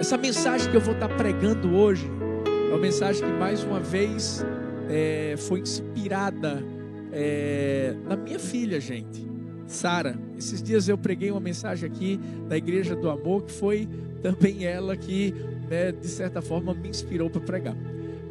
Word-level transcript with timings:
Essa 0.00 0.16
mensagem 0.16 0.70
que 0.70 0.74
eu 0.74 0.80
vou 0.80 0.94
estar 0.94 1.10
pregando 1.10 1.76
hoje 1.76 2.10
é 2.46 2.70
uma 2.70 2.78
mensagem 2.78 3.22
que 3.22 3.32
mais 3.34 3.62
uma 3.62 3.78
vez 3.78 4.42
é, 4.88 5.34
foi 5.36 5.60
inspirada 5.60 6.64
é, 7.12 7.94
na 8.08 8.16
minha 8.16 8.38
filha, 8.38 8.80
gente, 8.80 9.22
Sara. 9.66 10.18
Esses 10.38 10.62
dias 10.62 10.88
eu 10.88 10.96
preguei 10.96 11.30
uma 11.30 11.38
mensagem 11.38 11.86
aqui 11.86 12.18
da 12.48 12.56
Igreja 12.56 12.96
do 12.96 13.10
Amor 13.10 13.42
que 13.42 13.52
foi 13.52 13.86
também 14.22 14.64
ela 14.64 14.96
que, 14.96 15.34
né, 15.68 15.92
de 15.92 16.08
certa 16.08 16.40
forma, 16.40 16.72
me 16.72 16.88
inspirou 16.88 17.28
para 17.28 17.42
pregar. 17.42 17.76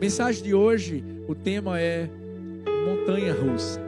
Mensagem 0.01 0.41
de 0.43 0.55
hoje, 0.55 1.03
o 1.27 1.35
tema 1.35 1.79
é 1.79 2.09
montanha 2.83 3.31
russa. 3.31 3.79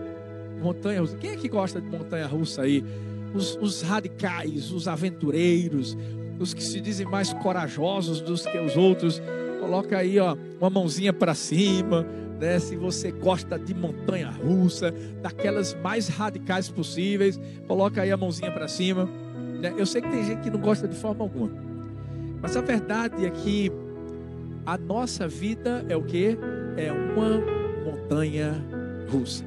Montanha 0.62 1.02
russa. 1.02 1.18
Quem 1.18 1.32
é 1.32 1.36
que 1.36 1.50
gosta 1.50 1.82
de 1.82 1.90
montanha 1.90 2.28
russa 2.28 2.62
aí? 2.62 2.86
Os, 3.34 3.56
os 3.56 3.82
radicais, 3.82 4.72
os 4.72 4.88
aventureiros, 4.88 5.98
os 6.44 6.54
que 6.54 6.64
se 6.64 6.82
dizem 6.82 7.06
mais 7.06 7.34
corajosos 7.34 8.22
dos 8.22 8.46
que 8.46 8.58
os 8.58 8.76
outros. 8.76 9.22
Coloca 9.60 9.98
aí, 9.98 10.20
ó, 10.20 10.36
uma 10.60 10.70
mãozinha 10.70 11.14
para 11.14 11.34
cima, 11.34 12.06
né? 12.40 12.58
Se 12.60 12.76
você 12.76 13.12
gosta 13.12 13.60
de 13.60 13.74
montanha 13.74 14.30
russa, 14.30 14.92
daquelas 15.22 15.76
mais 15.76 16.08
radicais 16.08 16.70
possíveis, 16.70 17.40
coloca 17.68 18.02
aí 18.02 18.12
a 18.12 18.18
mãozinha 18.18 18.52
para 18.52 18.68
cima. 18.68 19.08
Né? 19.62 19.74
Eu 19.78 19.86
sei 19.86 20.02
que 20.02 20.10
tem 20.10 20.26
gente 20.26 20.42
que 20.42 20.50
não 20.50 20.60
gosta 20.60 20.88
de 20.88 20.96
forma 20.96 21.24
alguma. 21.24 21.52
Mas 22.42 22.58
a 22.58 22.62
verdade 22.62 23.24
é 23.26 23.30
que 23.30 23.72
a 24.66 24.78
nossa 24.78 25.28
vida 25.28 25.86
é 25.88 25.96
o 25.96 26.04
que? 26.04 26.36
É 26.76 26.92
uma 26.92 27.40
montanha 27.86 28.54
russa. 29.08 29.46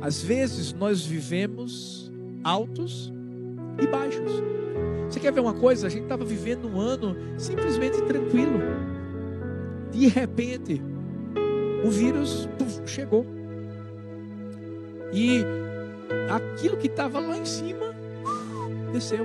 Às 0.00 0.22
vezes 0.22 0.72
nós 0.72 1.04
vivemos 1.04 2.12
altos 2.42 3.12
e 3.80 3.86
baixos. 3.86 4.32
Você 5.08 5.20
quer 5.20 5.32
ver 5.32 5.40
uma 5.40 5.54
coisa? 5.54 5.86
A 5.86 5.90
gente 5.90 6.02
estava 6.02 6.24
vivendo 6.24 6.68
um 6.68 6.80
ano 6.80 7.16
simplesmente 7.38 8.02
tranquilo. 8.02 8.60
De 9.90 10.06
repente, 10.06 10.82
o 11.84 11.90
vírus 11.90 12.48
puf, 12.58 12.80
chegou. 12.86 13.24
E 15.12 15.42
aquilo 16.28 16.76
que 16.76 16.88
estava 16.88 17.20
lá 17.20 17.36
em 17.38 17.46
cima 17.46 17.94
desceu. 18.92 19.24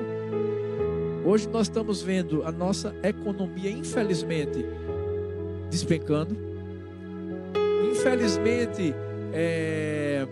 Hoje 1.25 1.47
nós 1.49 1.67
estamos 1.67 2.01
vendo 2.01 2.43
a 2.43 2.51
nossa 2.51 2.95
economia, 3.03 3.69
infelizmente, 3.69 4.65
despencando. 5.69 6.35
Infelizmente, 7.91 8.93
é, 9.33 10.27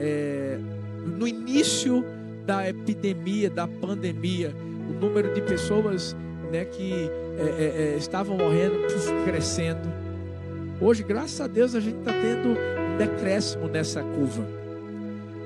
é, 0.00 0.58
no 1.04 1.26
início 1.26 2.04
da 2.46 2.68
epidemia, 2.68 3.50
da 3.50 3.66
pandemia, 3.66 4.54
o 4.88 4.92
número 4.92 5.32
de 5.34 5.42
pessoas 5.42 6.16
né, 6.50 6.64
que 6.64 7.10
é, 7.38 7.42
é, 7.42 7.92
é 7.94 7.96
estavam 7.96 8.36
morrendo 8.36 8.78
crescendo. 9.24 9.88
Hoje, 10.80 11.02
graças 11.02 11.40
a 11.40 11.46
Deus, 11.46 11.74
a 11.74 11.80
gente 11.80 11.98
está 11.98 12.12
tendo 12.12 12.50
um 12.50 12.96
decréscimo 12.96 13.68
nessa 13.68 14.02
curva. 14.02 14.46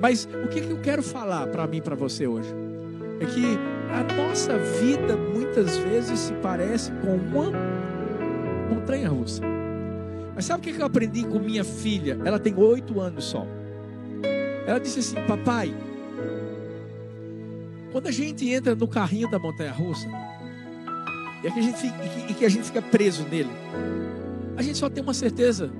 Mas 0.00 0.28
o 0.44 0.48
que, 0.48 0.60
que 0.60 0.70
eu 0.70 0.80
quero 0.80 1.02
falar 1.02 1.46
para 1.46 1.66
mim, 1.66 1.80
para 1.80 1.94
você 1.94 2.26
hoje? 2.26 2.52
É 3.20 3.24
que 3.24 3.58
a 3.92 4.02
nossa 4.14 4.58
vida 4.58 5.16
muitas 5.16 5.76
vezes 5.78 6.18
se 6.18 6.32
parece 6.34 6.90
com 6.92 7.14
uma 7.14 7.52
montanha 8.68 9.08
russa. 9.08 9.42
Mas 10.34 10.46
sabe 10.46 10.60
o 10.60 10.62
que, 10.62 10.72
que 10.72 10.82
eu 10.82 10.86
aprendi 10.86 11.24
com 11.24 11.38
minha 11.38 11.62
filha? 11.62 12.18
Ela 12.24 12.38
tem 12.38 12.54
oito 12.56 13.00
anos 13.00 13.24
só. 13.24 13.46
Ela 14.66 14.78
disse 14.78 15.00
assim: 15.00 15.16
Papai, 15.26 15.72
quando 17.92 18.08
a 18.08 18.10
gente 18.10 18.48
entra 18.48 18.74
no 18.74 18.88
carrinho 18.88 19.30
da 19.30 19.38
montanha 19.38 19.70
russa, 19.70 20.08
e 21.44 21.50
que, 21.50 21.58
a 21.58 21.62
gente, 21.62 21.86
e 22.30 22.34
que 22.34 22.44
a 22.44 22.48
gente 22.48 22.64
fica 22.64 22.80
preso 22.80 23.24
nele, 23.28 23.50
a 24.56 24.62
gente 24.62 24.78
só 24.78 24.88
tem 24.88 25.02
uma 25.02 25.14
certeza: 25.14 25.70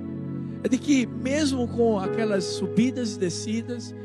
é 0.63 0.69
de 0.69 0.77
que, 0.77 1.07
mesmo 1.07 1.67
com 1.67 1.99
aquelas 1.99 2.43
subidas 2.43 3.15
e 3.15 3.19
descidas, 3.19 3.95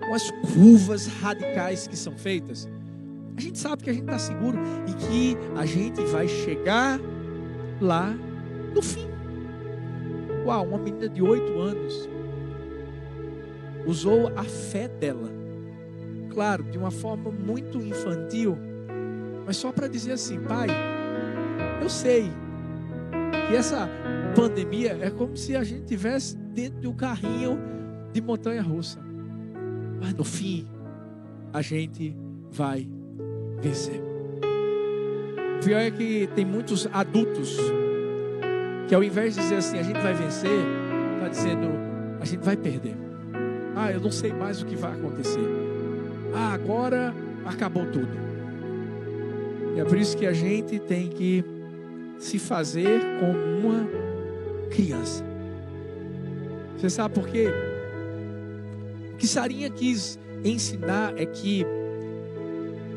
com 0.00 0.14
as 0.14 0.30
curvas 0.54 1.06
radicais 1.06 1.86
que 1.86 1.96
são 1.96 2.16
feitas, 2.16 2.68
a 3.36 3.40
gente 3.40 3.58
sabe 3.58 3.84
que 3.84 3.90
a 3.90 3.92
gente 3.92 4.04
está 4.04 4.18
seguro 4.18 4.58
e 4.88 4.94
que 4.94 5.36
a 5.56 5.66
gente 5.66 6.00
vai 6.06 6.26
chegar 6.26 6.98
lá 7.80 8.16
no 8.74 8.82
fim. 8.82 9.06
Uau, 10.44 10.66
uma 10.68 10.78
menina 10.78 11.08
de 11.08 11.20
oito 11.22 11.60
anos 11.60 12.08
usou 13.86 14.32
a 14.36 14.44
fé 14.44 14.88
dela 14.88 15.37
claro, 16.28 16.62
de 16.64 16.78
uma 16.78 16.90
forma 16.90 17.30
muito 17.30 17.78
infantil, 17.78 18.56
mas 19.44 19.56
só 19.56 19.72
para 19.72 19.88
dizer 19.88 20.12
assim, 20.12 20.38
pai, 20.40 20.68
eu 21.82 21.88
sei 21.88 22.30
que 23.48 23.56
essa 23.56 23.88
pandemia 24.36 24.96
é 25.00 25.10
como 25.10 25.36
se 25.36 25.56
a 25.56 25.64
gente 25.64 25.86
tivesse 25.86 26.36
dentro 26.36 26.80
de 26.80 26.86
um 26.86 26.92
carrinho 26.92 27.58
de 28.12 28.20
montanha 28.20 28.62
russa. 28.62 28.98
Mas 30.00 30.14
no 30.14 30.24
fim, 30.24 30.68
a 31.52 31.62
gente 31.62 32.16
vai 32.50 32.88
vencer. 33.60 34.00
O 35.56 35.64
pior 35.64 35.78
é 35.78 35.90
que 35.90 36.28
tem 36.34 36.44
muitos 36.44 36.86
adultos 36.92 37.56
que 38.86 38.94
ao 38.94 39.02
invés 39.02 39.34
de 39.34 39.40
dizer 39.40 39.56
assim, 39.56 39.78
a 39.78 39.82
gente 39.82 40.00
vai 40.00 40.14
vencer, 40.14 40.50
está 41.16 41.28
dizendo, 41.28 41.68
a 42.20 42.24
gente 42.24 42.44
vai 42.44 42.56
perder. 42.56 42.96
Ah, 43.74 43.90
eu 43.92 44.00
não 44.00 44.10
sei 44.10 44.32
mais 44.32 44.62
o 44.62 44.66
que 44.66 44.76
vai 44.76 44.92
acontecer 44.92 45.67
ah, 46.34 46.52
agora 46.52 47.14
acabou 47.44 47.86
tudo. 47.86 48.08
E 49.76 49.80
é 49.80 49.84
por 49.84 49.96
isso 49.96 50.16
que 50.16 50.26
a 50.26 50.32
gente 50.32 50.78
tem 50.78 51.08
que 51.08 51.44
se 52.18 52.38
fazer 52.38 53.00
como 53.20 53.68
uma 53.68 53.88
criança. 54.70 55.24
Você 56.76 56.90
sabe 56.90 57.14
por 57.14 57.28
quê? 57.28 57.48
O 59.12 59.16
que 59.16 59.26
Sarinha 59.26 59.70
quis 59.70 60.18
ensinar 60.44 61.14
é 61.16 61.26
que 61.26 61.64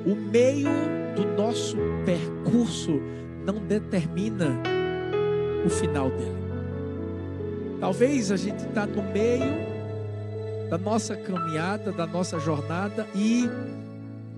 o 0.05 0.15
meio 0.15 0.69
do 1.15 1.25
nosso 1.35 1.77
percurso 2.05 3.01
não 3.45 3.55
determina 3.55 4.59
o 5.65 5.69
final 5.69 6.09
dele. 6.09 6.41
Talvez 7.79 8.31
a 8.31 8.37
gente 8.37 8.63
está 8.65 8.85
no 8.85 9.01
meio 9.11 9.71
da 10.71 10.77
nossa 10.77 11.17
caminhada, 11.17 11.91
da 11.91 12.07
nossa 12.07 12.39
jornada 12.39 13.05
e 13.13 13.45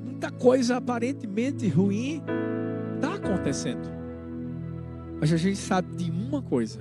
muita 0.04 0.32
coisa 0.32 0.78
aparentemente 0.78 1.68
ruim 1.70 2.24
está 2.96 3.14
acontecendo. 3.14 3.88
Mas 5.22 5.32
a 5.32 5.38
gente 5.38 5.58
sabe 5.58 5.96
de 5.96 6.10
uma 6.10 6.42
coisa: 6.42 6.80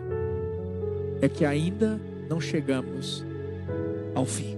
é 1.21 1.29
que 1.29 1.45
ainda 1.45 2.01
não 2.31 2.41
chegamos 2.41 3.27
ao 4.15 4.25
fim. 4.25 4.57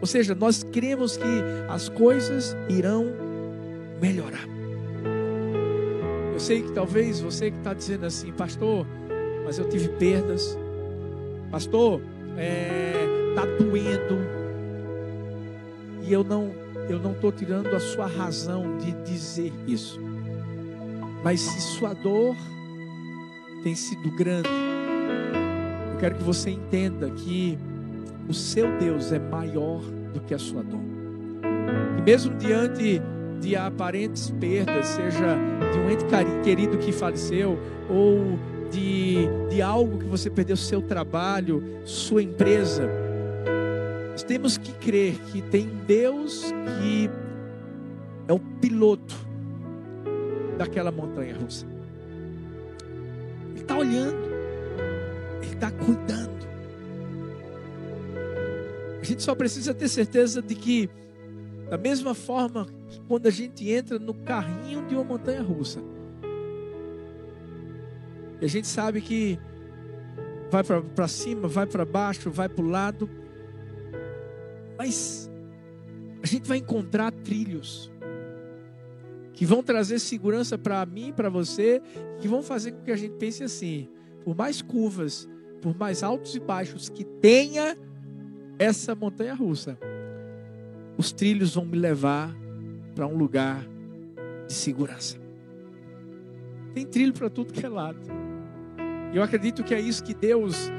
Ou 0.00 0.06
seja, 0.06 0.34
nós 0.34 0.64
cremos 0.64 1.16
que 1.16 1.42
as 1.68 1.88
coisas 1.88 2.56
irão 2.68 3.06
melhorar. 4.00 4.48
Eu 6.32 6.40
sei 6.40 6.62
que 6.62 6.72
talvez 6.72 7.20
você 7.20 7.52
que 7.52 7.58
está 7.58 7.72
dizendo 7.72 8.04
assim, 8.04 8.32
pastor, 8.32 8.84
mas 9.44 9.58
eu 9.58 9.68
tive 9.68 9.88
perdas, 9.90 10.58
pastor, 11.52 12.00
é, 12.36 13.07
está 13.38 13.44
doendo. 13.44 14.18
E 16.02 16.12
eu 16.12 16.24
não 16.24 16.50
eu 16.88 16.98
não 16.98 17.12
estou 17.12 17.30
tirando 17.30 17.74
a 17.74 17.80
sua 17.80 18.06
razão 18.06 18.78
de 18.78 18.92
dizer 19.02 19.52
isso. 19.66 20.00
Mas 21.22 21.40
se 21.40 21.60
sua 21.60 21.92
dor 21.92 22.34
tem 23.62 23.74
sido 23.74 24.10
grande, 24.10 24.48
eu 25.92 25.98
quero 26.00 26.14
que 26.14 26.22
você 26.22 26.48
entenda 26.48 27.10
que 27.10 27.58
o 28.26 28.32
seu 28.32 28.78
Deus 28.78 29.12
é 29.12 29.18
maior 29.18 29.82
do 30.14 30.20
que 30.20 30.32
a 30.32 30.38
sua 30.38 30.62
dor. 30.62 30.80
E 31.98 32.02
mesmo 32.02 32.34
diante 32.36 33.02
de 33.38 33.54
aparentes 33.54 34.30
perdas, 34.30 34.86
seja 34.86 35.36
de 35.70 35.78
um 35.78 35.90
ente 35.90 36.06
querido 36.42 36.78
que 36.78 36.90
faleceu, 36.90 37.58
ou 37.90 38.38
de, 38.70 39.28
de 39.50 39.60
algo 39.60 39.98
que 39.98 40.06
você 40.06 40.30
perdeu, 40.30 40.56
seu 40.56 40.80
trabalho, 40.80 41.62
sua 41.84 42.22
empresa, 42.22 42.88
nós 44.18 44.24
temos 44.24 44.58
que 44.58 44.72
crer 44.72 45.16
que 45.30 45.40
tem 45.40 45.68
Deus 45.86 46.42
que 46.80 47.08
é 48.26 48.32
o 48.32 48.40
piloto 48.60 49.14
daquela 50.56 50.90
montanha 50.90 51.36
russa. 51.36 51.64
Ele 53.50 53.60
está 53.60 53.78
olhando, 53.78 54.18
ele 55.40 55.54
está 55.54 55.70
cuidando. 55.70 56.48
A 59.00 59.04
gente 59.04 59.22
só 59.22 59.36
precisa 59.36 59.72
ter 59.72 59.86
certeza 59.86 60.42
de 60.42 60.56
que, 60.56 60.90
da 61.70 61.78
mesma 61.78 62.12
forma 62.12 62.66
quando 63.06 63.28
a 63.28 63.30
gente 63.30 63.70
entra 63.70 64.00
no 64.00 64.14
carrinho 64.14 64.84
de 64.88 64.96
uma 64.96 65.04
montanha 65.04 65.42
russa, 65.42 65.78
e 68.40 68.44
a 68.44 68.48
gente 68.48 68.66
sabe 68.66 69.00
que 69.00 69.38
vai 70.50 70.64
para 70.64 71.06
cima, 71.06 71.46
vai 71.46 71.66
para 71.66 71.84
baixo, 71.84 72.32
vai 72.32 72.48
para 72.48 72.64
o 72.64 72.68
lado, 72.68 73.08
mas 74.78 75.28
a 76.22 76.26
gente 76.26 76.48
vai 76.48 76.58
encontrar 76.58 77.10
trilhos 77.10 77.92
que 79.32 79.44
vão 79.44 79.62
trazer 79.62 79.98
segurança 79.98 80.56
para 80.56 80.84
mim, 80.86 81.12
para 81.14 81.28
você, 81.28 81.82
que 82.18 82.26
vão 82.26 82.42
fazer 82.42 82.72
com 82.72 82.82
que 82.82 82.92
a 82.92 82.96
gente 82.96 83.16
pense 83.16 83.42
assim: 83.42 83.88
por 84.24 84.36
mais 84.36 84.62
curvas, 84.62 85.28
por 85.60 85.76
mais 85.76 86.02
altos 86.02 86.34
e 86.36 86.40
baixos 86.40 86.88
que 86.88 87.04
tenha 87.04 87.76
essa 88.58 88.94
montanha 88.94 89.34
russa, 89.34 89.78
os 90.96 91.12
trilhos 91.12 91.54
vão 91.54 91.64
me 91.64 91.76
levar 91.76 92.34
para 92.94 93.06
um 93.06 93.16
lugar 93.16 93.66
de 94.46 94.52
segurança. 94.52 95.18
Tem 96.74 96.86
trilho 96.86 97.12
para 97.12 97.28
tudo 97.28 97.52
que 97.52 97.64
é 97.64 97.68
lado. 97.68 97.98
Eu 99.12 99.22
acredito 99.22 99.64
que 99.64 99.74
é 99.74 99.80
isso 99.80 100.02
que 100.02 100.14
Deus 100.14 100.70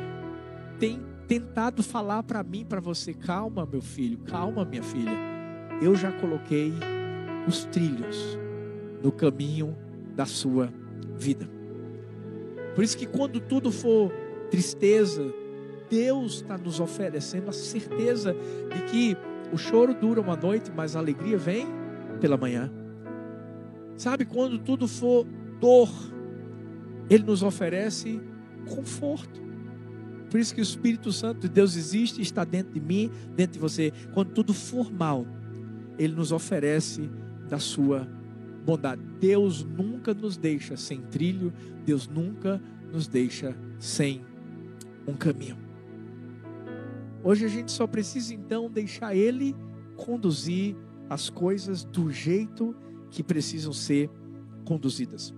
tem 0.79 1.01
tentado 1.29 1.83
falar 1.83 2.23
para 2.23 2.41
mim, 2.41 2.65
para 2.65 2.81
você. 2.81 3.13
Calma, 3.13 3.63
meu 3.63 3.83
filho, 3.83 4.17
calma, 4.25 4.65
minha 4.65 4.81
filha. 4.81 5.15
Eu 5.79 5.95
já 5.95 6.11
coloquei 6.11 6.73
os 7.47 7.65
trilhos 7.65 8.37
no 9.03 9.11
caminho 9.11 9.77
da 10.15 10.25
sua 10.25 10.73
vida. 11.15 11.47
Por 12.73 12.83
isso 12.83 12.97
que 12.97 13.05
quando 13.05 13.39
tudo 13.39 13.71
for 13.71 14.11
tristeza, 14.49 15.31
Deus 15.87 16.37
está 16.37 16.57
nos 16.57 16.79
oferecendo 16.79 17.49
a 17.49 17.53
certeza 17.53 18.33
de 18.73 18.81
que 18.91 19.17
o 19.53 19.57
choro 19.57 19.93
dura 19.93 20.19
uma 20.19 20.35
noite, 20.35 20.71
mas 20.75 20.95
a 20.95 20.99
alegria 20.99 21.37
vem 21.37 21.67
pela 22.19 22.37
manhã. 22.37 22.71
Sabe, 23.95 24.25
quando 24.25 24.57
tudo 24.57 24.87
for 24.87 25.27
dor, 25.59 25.89
Ele 27.07 27.23
nos 27.23 27.43
oferece 27.43 28.19
conforto. 28.67 29.48
Por 30.29 30.39
isso 30.39 30.53
que 30.53 30.61
o 30.61 30.63
Espírito 30.63 31.11
Santo 31.11 31.41
de 31.41 31.49
Deus 31.49 31.75
existe, 31.75 32.21
está 32.21 32.43
dentro 32.43 32.73
de 32.73 32.79
mim, 32.79 33.09
dentro 33.35 33.53
de 33.53 33.59
você. 33.59 33.91
Quando 34.13 34.31
tudo 34.31 34.53
for 34.53 34.91
mal, 34.91 35.25
Ele 35.97 36.13
nos 36.13 36.31
oferece 36.31 37.09
da 37.49 37.57
sua 37.57 38.07
bondade. 38.65 39.01
Deus 39.19 39.63
nunca 39.63 40.13
nos 40.13 40.37
deixa 40.37 40.77
sem 40.77 41.01
trilho, 41.01 41.51
Deus 41.85 42.07
nunca 42.07 42.61
nos 42.91 43.07
deixa 43.07 43.55
sem 43.79 44.21
um 45.07 45.13
caminho. 45.13 45.57
Hoje 47.23 47.45
a 47.45 47.49
gente 47.49 47.71
só 47.71 47.87
precisa 47.87 48.33
então 48.33 48.69
deixar 48.69 49.15
Ele 49.15 49.55
conduzir 49.95 50.75
as 51.09 51.29
coisas 51.29 51.83
do 51.83 52.11
jeito 52.11 52.75
que 53.09 53.23
precisam 53.23 53.73
ser 53.73 54.09
conduzidas. 54.63 55.33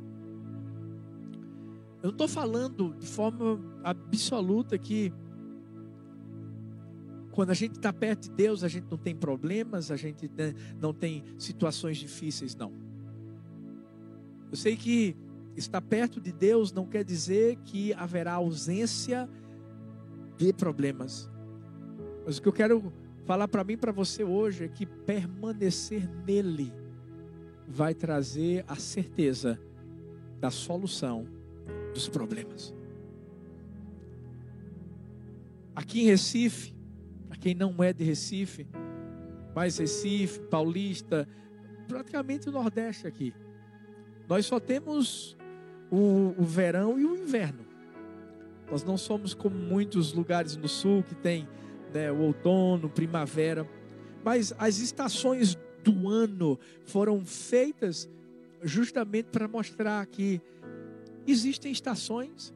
Eu 2.02 2.08
não 2.08 2.12
estou 2.12 2.28
falando 2.28 2.96
de 2.98 3.06
forma 3.06 3.60
absoluta 3.84 4.78
que 4.78 5.14
quando 7.32 7.52
a 7.52 7.54
gente 7.54 7.76
está 7.76 7.94
perto 7.94 8.24
de 8.24 8.32
Deus, 8.32 8.64
a 8.64 8.68
gente 8.68 8.88
não 8.90 8.98
tem 8.98 9.16
problemas, 9.16 9.92
a 9.92 9.96
gente 9.96 10.30
não 10.80 10.94
tem 10.94 11.24
situações 11.38 11.98
difíceis, 11.98 12.56
não. 12.56 12.74
Eu 14.50 14.58
sei 14.58 14.76
que 14.76 15.16
estar 15.56 15.82
perto 15.82 16.20
de 16.20 16.32
Deus 16.32 16.72
não 16.74 16.86
quer 16.86 17.04
dizer 17.04 17.58
que 17.64 17.94
haverá 17.94 18.34
ausência 18.34 19.30
de 20.38 20.52
problemas. 20.52 21.30
Mas 22.26 22.38
o 22.38 22.42
que 22.42 22.48
eu 22.48 22.54
quero 22.54 22.92
falar 23.26 23.48
para 23.48 23.64
mim 23.64 23.78
para 23.78 23.92
você 23.92 24.24
hoje 24.24 24.66
é 24.66 24.68
que 24.68 24.86
permanecer 24.86 26.10
nele 26.26 26.74
vai 27.68 27.94
trazer 27.94 28.66
a 28.68 28.76
certeza 28.76 29.60
da 30.40 30.50
solução 30.50 31.41
dos 31.94 32.08
problemas. 32.08 32.74
Aqui 35.76 36.02
em 36.02 36.06
Recife, 36.06 36.74
para 37.28 37.38
quem 37.38 37.56
não 37.56 37.84
é 37.84 37.94
de 37.94 38.04
Recife, 38.04 38.68
mas 39.56 39.78
Recife, 39.78 40.40
Paulista, 40.42 41.28
praticamente 41.88 42.50
o 42.50 42.52
Nordeste 42.52 43.08
aqui, 43.08 43.34
nós 44.28 44.46
só 44.46 44.60
temos 44.60 45.38
o, 45.90 46.34
o 46.38 46.44
verão 46.44 47.00
e 47.00 47.06
o 47.06 47.16
inverno. 47.16 47.66
Nós 48.70 48.84
não 48.84 48.98
somos 48.98 49.34
como 49.34 49.56
muitos 49.56 50.14
lugares 50.14 50.56
no 50.56 50.68
sul 50.68 51.04
que 51.04 51.16
tem 51.16 51.48
né, 51.94 52.12
o 52.12 52.20
outono, 52.20 52.90
primavera, 52.90 53.68
mas 54.24 54.54
as 54.58 54.80
estações 54.80 55.58
do 55.84 56.08
ano 56.08 56.58
foram 56.86 57.26
feitas 57.26 58.10
justamente 58.64 59.26
para 59.26 59.48
mostrar 59.48 60.06
que 60.06 60.42
existem 61.28 61.72
estações 61.72 62.54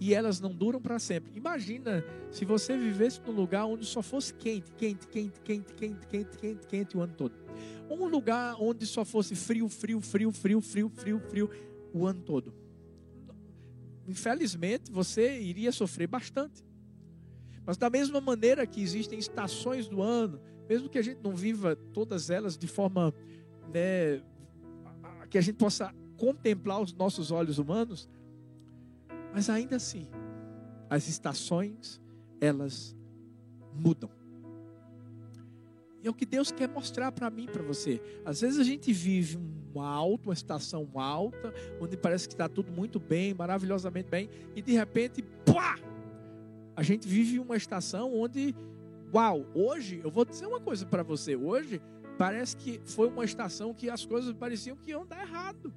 e 0.00 0.14
elas 0.14 0.40
não 0.40 0.54
duram 0.54 0.80
para 0.80 0.98
sempre. 0.98 1.32
Imagina 1.34 2.04
se 2.30 2.44
você 2.44 2.76
vivesse 2.76 3.20
num 3.22 3.32
lugar 3.32 3.66
onde 3.66 3.84
só 3.84 4.02
fosse 4.02 4.32
quente, 4.34 4.70
quente, 4.72 5.06
quente, 5.08 5.40
quente, 5.40 5.74
quente, 5.74 6.06
quente, 6.06 6.38
quente, 6.38 6.66
quente 6.66 6.96
o 6.96 7.00
ano 7.00 7.14
todo. 7.14 7.34
Um 7.90 8.06
lugar 8.06 8.56
onde 8.60 8.86
só 8.86 9.04
fosse 9.04 9.34
frio, 9.34 9.68
frio, 9.68 10.00
frio, 10.00 10.30
frio, 10.30 10.60
frio, 10.60 10.88
frio, 10.90 11.20
frio 11.20 11.50
o 11.92 12.06
ano 12.06 12.20
todo. 12.22 12.54
Infelizmente, 14.06 14.90
você 14.90 15.40
iria 15.40 15.72
sofrer 15.72 16.06
bastante. 16.06 16.64
Mas 17.66 17.76
da 17.76 17.90
mesma 17.90 18.20
maneira 18.20 18.66
que 18.66 18.80
existem 18.80 19.18
estações 19.18 19.88
do 19.88 20.00
ano, 20.00 20.40
mesmo 20.68 20.88
que 20.88 20.98
a 20.98 21.02
gente 21.02 21.20
não 21.22 21.34
viva 21.34 21.76
todas 21.76 22.30
elas 22.30 22.56
de 22.56 22.66
forma 22.66 23.12
né, 23.72 24.22
que 25.28 25.36
a 25.36 25.40
gente 25.40 25.56
possa 25.56 25.92
contemplar 26.18 26.82
os 26.82 26.92
nossos 26.92 27.30
olhos 27.30 27.58
humanos, 27.58 28.08
mas 29.32 29.48
ainda 29.48 29.76
assim, 29.76 30.06
as 30.90 31.08
estações 31.08 32.00
elas 32.40 32.94
mudam. 33.72 34.10
E 36.02 36.06
é 36.06 36.10
o 36.10 36.14
que 36.14 36.26
Deus 36.26 36.52
quer 36.52 36.68
mostrar 36.68 37.10
para 37.10 37.28
mim, 37.30 37.46
para 37.46 37.62
você. 37.62 38.00
Às 38.24 38.40
vezes 38.40 38.58
a 38.58 38.64
gente 38.64 38.92
vive 38.92 39.38
uma 39.74 39.88
alta, 39.88 40.28
uma 40.28 40.34
estação 40.34 40.88
alta, 40.94 41.52
onde 41.80 41.96
parece 41.96 42.28
que 42.28 42.34
está 42.34 42.48
tudo 42.48 42.70
muito 42.70 43.00
bem, 43.00 43.34
maravilhosamente 43.34 44.08
bem, 44.08 44.28
e 44.54 44.62
de 44.62 44.72
repente, 44.72 45.22
pá! 45.22 45.78
A 46.76 46.82
gente 46.82 47.08
vive 47.08 47.40
uma 47.40 47.56
estação 47.56 48.14
onde, 48.14 48.54
uau, 49.12 49.44
hoje, 49.54 50.00
eu 50.04 50.10
vou 50.10 50.24
dizer 50.24 50.46
uma 50.46 50.60
coisa 50.60 50.86
para 50.86 51.02
você, 51.02 51.34
hoje 51.34 51.80
parece 52.16 52.56
que 52.56 52.80
foi 52.84 53.08
uma 53.08 53.24
estação 53.24 53.74
que 53.74 53.90
as 53.90 54.04
coisas 54.04 54.32
pareciam 54.32 54.76
que 54.76 54.90
iam 54.90 55.04
dar 55.04 55.20
errado, 55.20 55.72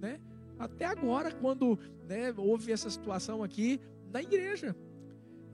né? 0.00 0.18
Até 0.58 0.84
agora, 0.84 1.30
quando 1.30 1.78
né, 2.06 2.32
houve 2.36 2.72
essa 2.72 2.90
situação 2.90 3.42
aqui 3.42 3.80
na 4.12 4.22
igreja. 4.22 4.76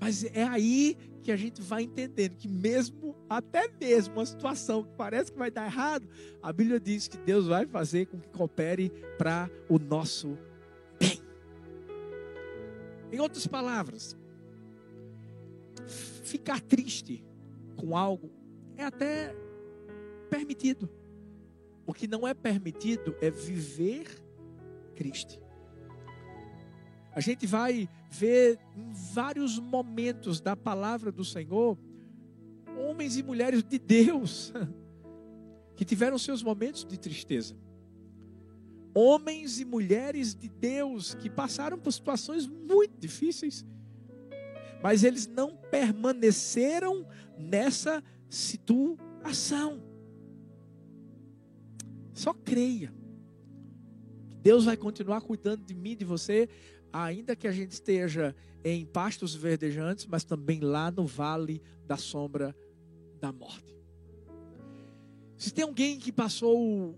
Mas 0.01 0.25
é 0.25 0.45
aí 0.45 0.97
que 1.23 1.33
a 1.33 1.37
gente 1.37 1.63
vai 1.63 1.83
entendendo 1.83 2.37
que 2.37 2.49
mesmo, 2.49 3.17
até 3.29 3.69
mesmo 3.81 4.15
uma 4.15 4.27
situação 4.27 4.85
que 4.85 4.93
parece 4.97 5.33
que 5.33 5.39
vai 5.39 5.51
dar 5.51 5.67
errado, 5.67 6.09
a 6.43 6.53
Bíblia 6.53 6.79
diz 6.79 7.09
que 7.09 7.17
Deus 7.19 7.47
vai 7.47 7.67
fazer 7.67 8.07
com 8.07 8.19
que 8.19 8.29
coopere 8.29 8.91
para 9.17 9.51
o 9.69 9.79
nosso 9.79 10.37
bem. 10.99 11.21
Em 13.11 13.21
outras 13.21 13.47
palavras, 13.47 14.17
ficar 16.23 16.61
triste 16.61 17.25
com 17.77 17.97
algo 17.97 18.31
é 18.77 18.85
até 18.85 19.35
permitido. 20.29 20.89
O 21.87 21.95
que 21.95 22.07
não 22.07 22.27
é 22.27 22.35
permitido 22.35 23.17
é 23.21 23.31
viver 23.31 24.26
triste. 24.97 25.41
A 27.13 27.21
gente 27.21 27.47
vai 27.47 27.89
ver 28.11 28.59
em 28.77 28.91
vários 29.15 29.59
momentos 29.59 30.41
da 30.41 30.57
palavra 30.57 31.13
do 31.13 31.25
Senhor 31.25 31.79
homens 32.77 33.17
e 33.17 33.23
mulheres 33.23 33.63
de 33.63 33.79
Deus 33.79 34.53
que 35.77 35.85
tiveram 35.85 36.19
seus 36.19 36.43
momentos 36.43 36.85
de 36.85 36.99
tristeza. 36.99 37.57
Homens 38.95 39.61
e 39.61 39.65
mulheres 39.65 40.35
de 40.35 40.49
Deus 40.49 41.15
que 41.15 41.29
passaram 41.29 41.79
por 41.79 41.93
situações 41.93 42.47
muito 42.47 42.99
difíceis 42.99 43.65
mas 44.83 45.03
eles 45.03 45.27
não 45.27 45.57
permaneceram 45.71 47.07
nessa 47.37 48.03
situação. 48.29 49.83
Só 52.15 52.33
creia. 52.33 52.95
Deus 54.47 54.65
vai 54.65 54.77
continuar 54.77 55.23
cuidando 55.23 55.65
de 55.65 55.75
mim, 55.75 55.97
de 55.97 56.05
você, 56.05 56.49
ainda 56.93 57.35
que 57.35 57.49
a 57.49 57.51
gente 57.51 57.73
esteja 57.73 58.33
em 58.63 58.87
pastos 58.87 59.35
verdejantes, 59.35 60.07
mas 60.07 60.23
também 60.23 60.61
lá 60.61 60.89
no 60.89 61.05
vale 61.05 61.61
da 61.85 61.97
sombra 61.97 62.55
da 63.19 63.33
morte. 63.33 63.77
Se 65.37 65.53
tem 65.53 65.65
alguém 65.65 65.99
que 65.99 66.13
passou, 66.13 66.97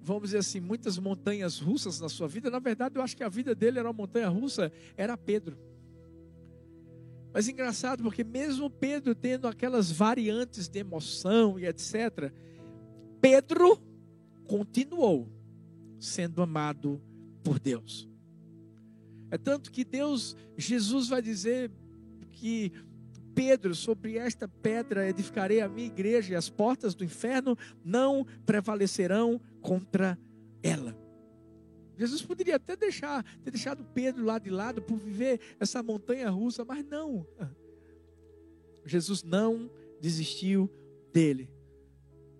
vamos 0.00 0.22
dizer 0.26 0.38
assim, 0.38 0.60
muitas 0.60 1.00
montanhas 1.00 1.58
russas 1.58 1.98
na 1.98 2.08
sua 2.08 2.28
vida, 2.28 2.48
na 2.48 2.60
verdade 2.60 2.94
eu 2.96 3.02
acho 3.02 3.16
que 3.16 3.24
a 3.24 3.28
vida 3.28 3.56
dele 3.56 3.80
era 3.80 3.88
uma 3.88 3.92
montanha 3.92 4.28
russa, 4.28 4.70
era 4.96 5.16
Pedro. 5.16 5.58
Mas 7.34 7.48
engraçado 7.48 8.04
porque 8.04 8.22
mesmo 8.22 8.70
Pedro 8.70 9.16
tendo 9.16 9.48
aquelas 9.48 9.90
variantes 9.90 10.68
de 10.68 10.78
emoção 10.78 11.58
e 11.58 11.66
etc, 11.66 12.32
Pedro 13.20 13.82
continuou 14.46 15.37
sendo 15.98 16.42
amado 16.42 17.00
por 17.42 17.58
Deus. 17.58 18.08
É 19.30 19.36
tanto 19.36 19.70
que 19.70 19.84
Deus, 19.84 20.36
Jesus 20.56 21.08
vai 21.08 21.20
dizer 21.20 21.70
que 22.32 22.72
Pedro, 23.34 23.74
sobre 23.74 24.16
esta 24.16 24.48
pedra 24.48 25.08
edificarei 25.08 25.60
a 25.60 25.68
minha 25.68 25.86
igreja 25.86 26.32
e 26.32 26.36
as 26.36 26.48
portas 26.48 26.94
do 26.94 27.04
inferno 27.04 27.56
não 27.84 28.26
prevalecerão 28.44 29.40
contra 29.60 30.18
ela. 30.62 30.96
Jesus 31.96 32.22
poderia 32.22 32.56
até 32.56 32.76
deixar, 32.76 33.24
ter 33.42 33.50
deixado 33.50 33.84
Pedro 33.84 34.24
lá 34.24 34.38
de 34.38 34.50
lado 34.50 34.80
por 34.80 34.96
viver 34.98 35.40
essa 35.58 35.82
montanha 35.82 36.30
russa, 36.30 36.64
mas 36.64 36.84
não. 36.84 37.26
Jesus 38.84 39.22
não 39.22 39.70
desistiu 40.00 40.70
dele. 41.12 41.50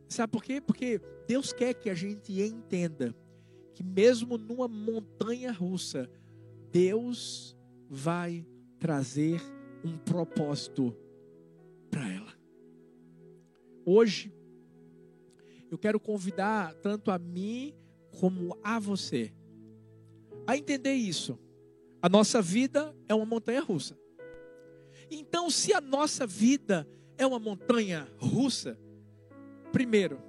Sabe 0.09 0.33
por 0.33 0.43
quê? 0.43 0.61
Porque 0.61 1.01
Deus 1.27 1.53
quer 1.53 1.75
que 1.75 1.91
a 1.91 1.95
gente 1.95 2.41
entenda 2.41 3.15
que 3.79 3.85
mesmo 3.85 4.37
numa 4.37 4.67
montanha 4.67 5.53
russa, 5.53 6.11
Deus 6.73 7.57
vai 7.89 8.45
trazer 8.77 9.41
um 9.85 9.97
propósito 9.97 10.97
para 11.89 12.13
ela. 12.13 12.35
Hoje, 13.87 14.33
eu 15.71 15.79
quero 15.79 16.01
convidar 16.01 16.75
tanto 16.75 17.13
a 17.13 17.21
mim 17.21 17.73
como 18.19 18.59
a 18.65 18.81
você 18.81 19.33
a 20.45 20.57
entender 20.57 20.95
isso. 20.95 21.39
A 22.03 22.09
nossa 22.09 22.43
vida 22.43 22.93
é 23.09 23.15
uma 23.15 23.27
montanha 23.27 23.61
russa. 23.61 23.97
Então, 25.09 25.49
se 25.49 25.73
a 25.73 25.81
nossa 25.81 26.27
vida 26.27 26.85
é 27.17 27.25
uma 27.25 27.39
montanha 27.39 28.09
russa, 28.19 28.77
primeiro, 29.71 30.21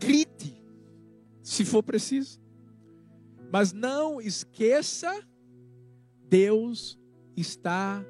grite, 0.00 0.31
se 1.52 1.66
for 1.66 1.82
preciso, 1.82 2.40
mas 3.50 3.74
não 3.74 4.18
esqueça, 4.18 5.22
Deus 6.26 6.98
está 7.36 8.02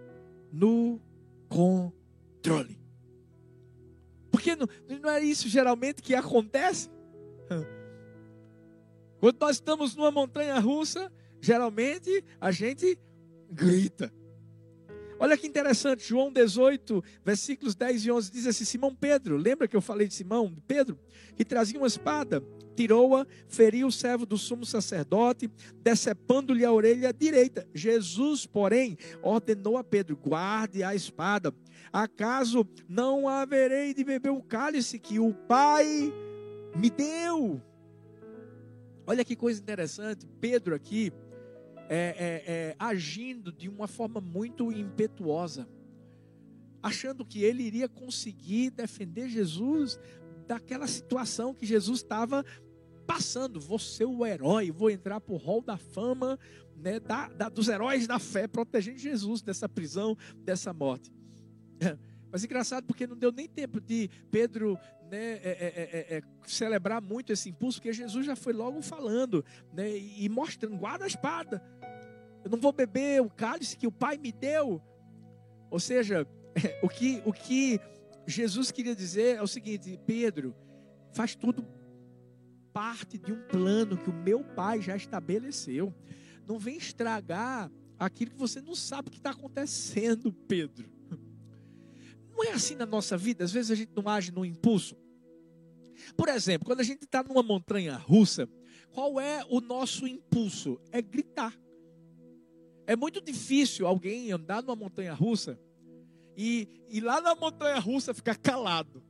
no 0.53 1.01
controle. 1.49 2.81
Porque 4.31 4.55
não, 4.55 4.69
não 5.03 5.11
é 5.11 5.25
isso 5.25 5.49
geralmente 5.49 6.01
que 6.01 6.15
acontece? 6.15 6.89
Quando 9.19 9.41
nós 9.41 9.57
estamos 9.57 9.97
numa 9.97 10.13
montanha 10.13 10.57
russa, 10.61 11.13
geralmente 11.41 12.25
a 12.41 12.53
gente 12.53 12.97
grita. 13.51 14.15
Olha 15.19 15.37
que 15.37 15.49
interessante, 15.49 16.09
João 16.09 16.33
18, 16.33 17.03
versículos 17.25 17.75
10 17.75 18.07
e 18.07 18.13
11 18.13 18.31
diz 18.31 18.47
assim: 18.47 18.65
Simão 18.65 18.95
Pedro, 18.95 19.37
lembra 19.37 19.67
que 19.67 19.77
eu 19.77 19.81
falei 19.81 20.07
de 20.07 20.15
Simão, 20.15 20.55
Pedro, 20.69 20.97
que 21.35 21.45
trazia 21.45 21.79
uma 21.79 21.89
espada, 21.89 22.41
tirou-a, 22.75 23.27
feriu 23.49 23.87
o 23.87 23.93
servo 23.93 24.27
do 24.27 24.37
sumo 24.37 24.65
sacerdote, 24.65 25.51
decepando-lhe 25.83 26.65
a 26.65 26.73
orelha 26.73 27.13
direita. 27.13 27.67
Jesus, 27.75 28.47
porém, 28.47 28.97
ordenou 29.23 29.77
a 29.77 29.85
Pedro: 29.85 30.17
guarde 30.17 30.83
a 30.83 30.95
espada. 30.95 31.55
Acaso 31.93 32.67
não 32.89 33.29
haverei 33.29 33.93
de 33.93 34.03
beber 34.03 34.31
o 34.31 34.43
cálice 34.43 34.99
que 34.99 35.19
o 35.19 35.35
Pai 35.35 36.13
me 36.75 36.89
deu? 36.89 37.61
Olha 39.07 39.25
que 39.25 39.37
coisa 39.37 39.61
interessante, 39.61 40.27
Pedro 40.41 40.75
aqui, 40.75 41.13
é, 41.89 41.97
é, 41.97 42.53
é, 42.53 42.77
agindo 42.79 43.53
de 43.53 43.69
uma 43.69 43.89
forma 43.89 44.21
muito 44.21 44.71
impetuosa, 44.71 45.69
achando 46.83 47.25
que 47.25 47.43
ele 47.43 47.65
iria 47.65 47.89
conseguir 47.89 48.71
defender 48.71 49.29
Jesus 49.29 49.99
daquela 50.47 50.87
situação 50.87 51.55
que 51.55 51.67
Jesus 51.67 51.99
estava 51.99 52.45
passando. 53.03 53.61
Vou 53.61 53.79
ser 53.79 54.05
o 54.05 54.25
herói, 54.25 54.71
vou 54.71 54.91
entrar 54.91 55.21
para 55.21 55.35
o 55.35 55.39
hall 55.39 55.63
da 55.63 55.77
fama 55.77 56.39
né, 56.77 56.99
da, 56.99 57.29
da, 57.29 57.49
dos 57.49 57.69
heróis 57.69 58.07
da 58.07 58.19
fé, 58.19 58.47
protegendo 58.49 58.99
Jesus 58.99 59.41
dessa 59.41 59.69
prisão, 59.69 60.17
dessa 60.39 60.73
morte. 60.73 61.13
Mas 62.31 62.45
engraçado 62.45 62.85
porque 62.87 63.07
não 63.07 63.17
deu 63.17 63.31
nem 63.31 63.47
tempo 63.47 63.81
de 63.81 64.09
Pedro 64.31 64.79
né, 65.11 65.19
é 65.19 65.43
é, 65.43 65.43
é, 65.43 66.15
é, 66.15 66.17
é, 66.17 66.23
celebrar 66.47 67.03
muito 67.03 67.33
esse 67.33 67.51
impulso, 67.51 67.79
porque 67.79 67.93
Jesus 67.93 68.25
já 68.25 68.35
foi 68.35 68.55
logo 68.55 68.81
falando 68.81 69.45
né, 69.73 69.97
e 69.97 70.27
mostrando: 70.29 70.77
guarda 70.77 71.05
a 71.05 71.09
espada, 71.09 71.63
eu 72.43 72.51
não 72.51 72.59
vou 72.59 72.73
beber 72.73 73.21
o 73.21 73.29
cálice 73.29 73.77
que 73.77 73.87
o 73.87 73.93
Pai 73.93 74.17
me 74.17 74.33
deu. 74.33 74.83
Ou 75.71 75.79
seja, 75.79 76.27
o 76.83 76.89
que, 76.89 77.23
o 77.27 77.33
que 77.33 77.79
Jesus 78.27 78.71
queria 78.71 78.97
dizer 78.97 79.37
é 79.37 79.43
o 79.43 79.47
seguinte: 79.47 80.01
Pedro, 80.07 80.57
faz 81.13 81.35
tudo 81.35 81.67
parte 82.73 83.19
de 83.19 83.33
um 83.33 83.43
plano 83.49 83.97
que 83.97 84.11
o 84.11 84.13
meu 84.13 84.43
Pai 84.43 84.81
já 84.81 84.97
estabeleceu. 84.97 85.95
Não 86.47 86.59
vem 86.59 86.77
estragar 86.77 87.71
aquilo 87.99 88.33
que 88.33 88.39
você 88.39 88.61
não 88.61 88.75
sabe 88.75 89.11
que 89.11 89.19
está 89.19 89.31
acontecendo, 89.31 90.33
Pedro. 90.33 90.91
Não 92.31 92.45
é 92.45 92.53
assim 92.53 92.75
na 92.75 92.87
nossa 92.87 93.17
vida, 93.17 93.45
às 93.45 93.53
vezes 93.53 93.71
a 93.71 93.75
gente 93.75 93.93
não 93.95 94.09
age 94.09 94.33
no 94.33 94.45
impulso. 94.45 94.97
Por 96.17 96.29
exemplo, 96.29 96.67
quando 96.67 96.81
a 96.81 96.85
gente 96.85 97.05
está 97.05 97.23
numa 97.23 97.43
montanha 97.43 97.97
russa, 97.97 98.49
qual 98.93 99.21
é 99.21 99.45
o 99.49 99.61
nosso 99.61 100.07
impulso? 100.07 100.81
É 100.91 101.01
gritar. 101.01 101.57
É 102.87 102.97
muito 102.97 103.21
difícil 103.21 103.87
alguém 103.87 104.33
andar 104.33 104.63
numa 104.63 104.75
montanha 104.75 105.15
russa 105.15 105.59
e, 106.37 106.69
e 106.89 107.01
lá 107.01 107.21
na 107.21 107.35
montanha 107.35 107.79
russa 107.79 108.15
ficar 108.15 108.37
calado. 108.37 109.03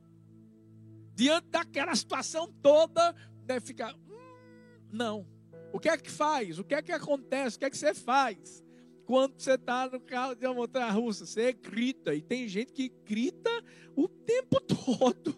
Diante 1.14 1.48
daquela 1.48 1.94
situação 1.94 2.52
toda, 2.62 3.14
deve 3.52 3.66
ficar. 3.66 3.94
Hum, 3.94 4.80
não. 4.90 5.26
O 5.72 5.78
que 5.78 5.88
é 5.88 5.96
que 5.96 6.10
faz? 6.10 6.58
O 6.58 6.64
que 6.64 6.74
é 6.74 6.82
que 6.82 6.92
acontece? 6.92 7.56
O 7.56 7.58
que 7.60 7.64
é 7.64 7.70
que 7.70 7.78
você 7.78 7.94
faz? 7.94 8.64
Quando 9.04 9.38
você 9.38 9.52
está 9.54 9.88
no 9.88 10.00
carro 10.00 10.34
de 10.34 10.46
uma 10.46 10.54
montanha 10.54 10.90
russa, 10.90 11.26
você 11.26 11.52
grita. 11.52 12.14
E 12.14 12.22
tem 12.22 12.48
gente 12.48 12.72
que 12.72 12.88
grita 13.04 13.50
o 13.96 14.08
tempo 14.08 14.60
todo. 14.62 15.34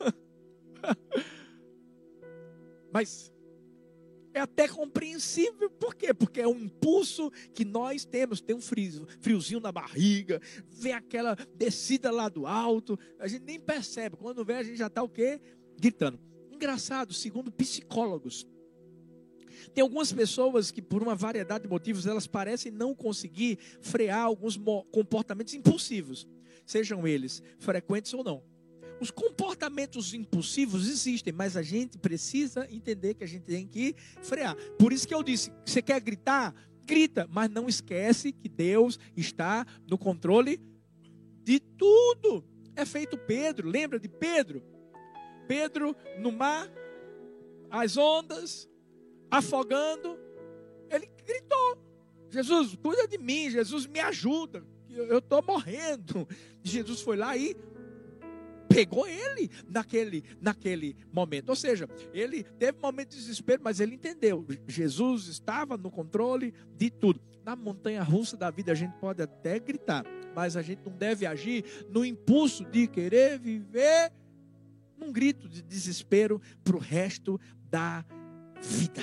Mas 2.92 3.32
é 4.32 4.40
até 4.40 4.68
compreensível. 4.68 5.70
Por 5.70 5.94
quê? 5.94 6.12
Porque 6.12 6.40
é 6.40 6.48
um 6.48 6.58
impulso 6.58 7.30
que 7.52 7.64
nós 7.64 8.04
temos. 8.04 8.40
Tem 8.40 8.54
um 8.54 8.60
frio, 8.60 9.06
friozinho 9.20 9.60
na 9.60 9.72
barriga, 9.72 10.40
vem 10.68 10.92
aquela 10.92 11.36
descida 11.56 12.10
lá 12.10 12.28
do 12.28 12.46
alto. 12.46 12.98
A 13.18 13.26
gente 13.26 13.44
nem 13.44 13.60
percebe. 13.60 14.16
Quando 14.16 14.44
vê, 14.44 14.54
a 14.54 14.62
gente 14.62 14.76
já 14.76 14.88
está 14.88 15.02
o 15.02 15.08
quê? 15.08 15.40
Gritando. 15.78 16.33
Engraçado, 16.54 17.12
segundo 17.12 17.50
psicólogos, 17.50 18.46
tem 19.74 19.82
algumas 19.82 20.12
pessoas 20.12 20.70
que, 20.70 20.80
por 20.80 21.02
uma 21.02 21.16
variedade 21.16 21.64
de 21.64 21.70
motivos, 21.70 22.06
elas 22.06 22.26
parecem 22.26 22.70
não 22.70 22.94
conseguir 22.94 23.58
frear 23.80 24.22
alguns 24.22 24.56
comportamentos 24.92 25.52
impulsivos, 25.54 26.28
sejam 26.64 27.06
eles 27.06 27.42
frequentes 27.58 28.14
ou 28.14 28.22
não. 28.22 28.42
Os 29.00 29.10
comportamentos 29.10 30.14
impulsivos 30.14 30.88
existem, 30.88 31.32
mas 31.32 31.56
a 31.56 31.62
gente 31.62 31.98
precisa 31.98 32.68
entender 32.70 33.14
que 33.14 33.24
a 33.24 33.26
gente 33.26 33.42
tem 33.42 33.66
que 33.66 33.96
frear. 34.22 34.54
Por 34.78 34.92
isso 34.92 35.08
que 35.08 35.14
eu 35.14 35.22
disse: 35.22 35.52
você 35.66 35.82
quer 35.82 36.00
gritar? 36.00 36.54
Grita, 36.86 37.26
mas 37.30 37.50
não 37.50 37.68
esquece 37.68 38.30
que 38.30 38.48
Deus 38.48 38.98
está 39.16 39.66
no 39.88 39.98
controle 39.98 40.60
de 41.42 41.58
tudo. 41.58 42.44
É 42.76 42.84
feito 42.84 43.18
Pedro, 43.18 43.68
lembra 43.68 43.98
de 43.98 44.08
Pedro? 44.08 44.73
Pedro 45.46 45.94
no 46.18 46.32
mar, 46.32 46.70
as 47.70 47.96
ondas, 47.96 48.68
afogando, 49.30 50.18
ele 50.90 51.10
gritou: 51.26 51.78
Jesus, 52.30 52.76
cuida 52.76 53.06
de 53.06 53.18
mim, 53.18 53.50
Jesus 53.50 53.86
me 53.86 54.00
ajuda, 54.00 54.64
eu 54.88 55.18
estou 55.18 55.42
morrendo. 55.42 56.26
Jesus 56.62 57.00
foi 57.00 57.16
lá 57.16 57.36
e 57.36 57.56
pegou 58.68 59.06
ele 59.06 59.50
naquele, 59.68 60.24
naquele 60.40 60.96
momento. 61.12 61.50
Ou 61.50 61.56
seja, 61.56 61.88
ele 62.12 62.42
teve 62.42 62.78
um 62.78 62.82
momento 62.82 63.10
de 63.10 63.16
desespero, 63.18 63.62
mas 63.62 63.78
ele 63.78 63.94
entendeu. 63.94 64.44
Jesus 64.66 65.28
estava 65.28 65.76
no 65.76 65.90
controle 65.90 66.52
de 66.76 66.90
tudo. 66.90 67.20
Na 67.44 67.54
montanha 67.54 68.02
russa 68.02 68.36
da 68.36 68.50
vida 68.50 68.72
a 68.72 68.74
gente 68.74 68.96
pode 68.98 69.22
até 69.22 69.58
gritar, 69.58 70.04
mas 70.34 70.56
a 70.56 70.62
gente 70.62 70.80
não 70.84 70.96
deve 70.96 71.26
agir 71.26 71.64
no 71.90 72.04
impulso 72.04 72.64
de 72.64 72.86
querer 72.88 73.38
viver 73.38 74.10
num 74.98 75.12
grito 75.12 75.48
de 75.48 75.62
desespero 75.62 76.40
para 76.62 76.76
o 76.76 76.80
resto 76.80 77.40
da 77.70 78.04
vida. 78.62 79.02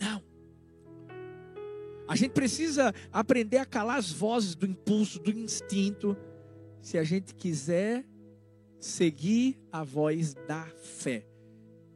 Não. 0.00 0.22
A 2.06 2.16
gente 2.16 2.32
precisa 2.32 2.94
aprender 3.12 3.58
a 3.58 3.66
calar 3.66 3.98
as 3.98 4.10
vozes 4.10 4.54
do 4.54 4.66
impulso, 4.66 5.18
do 5.18 5.30
instinto 5.30 6.16
se 6.80 6.98
a 6.98 7.04
gente 7.04 7.34
quiser 7.34 8.06
seguir 8.78 9.58
a 9.72 9.82
voz 9.82 10.34
da 10.46 10.66
fé. 10.82 11.26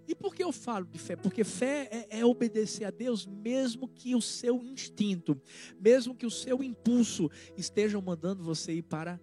E 0.09 0.15
por 0.15 0.35
que 0.35 0.43
eu 0.43 0.51
falo 0.51 0.87
de 0.87 0.99
fé? 0.99 1.15
Porque 1.15 1.45
fé 1.45 2.07
é, 2.11 2.21
é, 2.21 2.25
obedecer 2.25 2.87
a 2.87 2.91
Deus, 2.91 3.27
mesmo 3.27 3.87
que 3.87 4.15
o 4.15 4.23
seu 4.23 4.65
instinto, 4.65 5.39
mesmo 5.79 6.15
que 6.15 6.25
o 6.25 6.31
seu 6.31 6.63
impulso 6.63 7.31
estejam 7.59 8.01
mandando 8.01 8.43
você 8.43 8.73
ir 8.73 8.83
para 8.83 9.21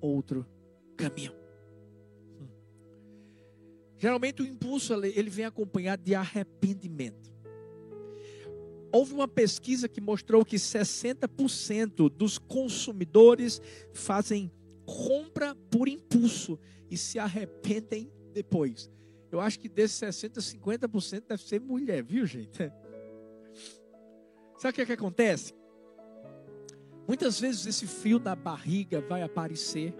outro 0.00 0.46
caminho. 0.96 1.41
Geralmente 4.02 4.42
o 4.42 4.44
impulso 4.44 4.92
ele 4.94 5.30
vem 5.30 5.44
acompanhado 5.44 6.02
de 6.02 6.12
arrependimento. 6.12 7.32
Houve 8.90 9.14
uma 9.14 9.28
pesquisa 9.28 9.88
que 9.88 10.00
mostrou 10.00 10.44
que 10.44 10.56
60% 10.56 12.10
dos 12.10 12.36
consumidores 12.36 13.62
fazem 13.94 14.50
compra 14.84 15.54
por 15.70 15.86
impulso 15.86 16.58
e 16.90 16.96
se 16.96 17.16
arrependem 17.16 18.12
depois. 18.32 18.90
Eu 19.30 19.40
acho 19.40 19.60
que 19.60 19.68
desses 19.68 19.98
60, 19.98 20.40
50% 20.40 21.22
deve 21.28 21.42
ser 21.44 21.60
mulher, 21.60 22.02
viu, 22.02 22.26
gente? 22.26 22.72
Sabe 24.58 24.70
o 24.70 24.72
que, 24.72 24.82
é 24.82 24.86
que 24.86 24.92
acontece? 24.94 25.54
Muitas 27.06 27.38
vezes 27.38 27.66
esse 27.66 27.86
frio 27.86 28.18
da 28.18 28.34
barriga 28.34 29.00
vai 29.00 29.22
aparecer, 29.22 29.94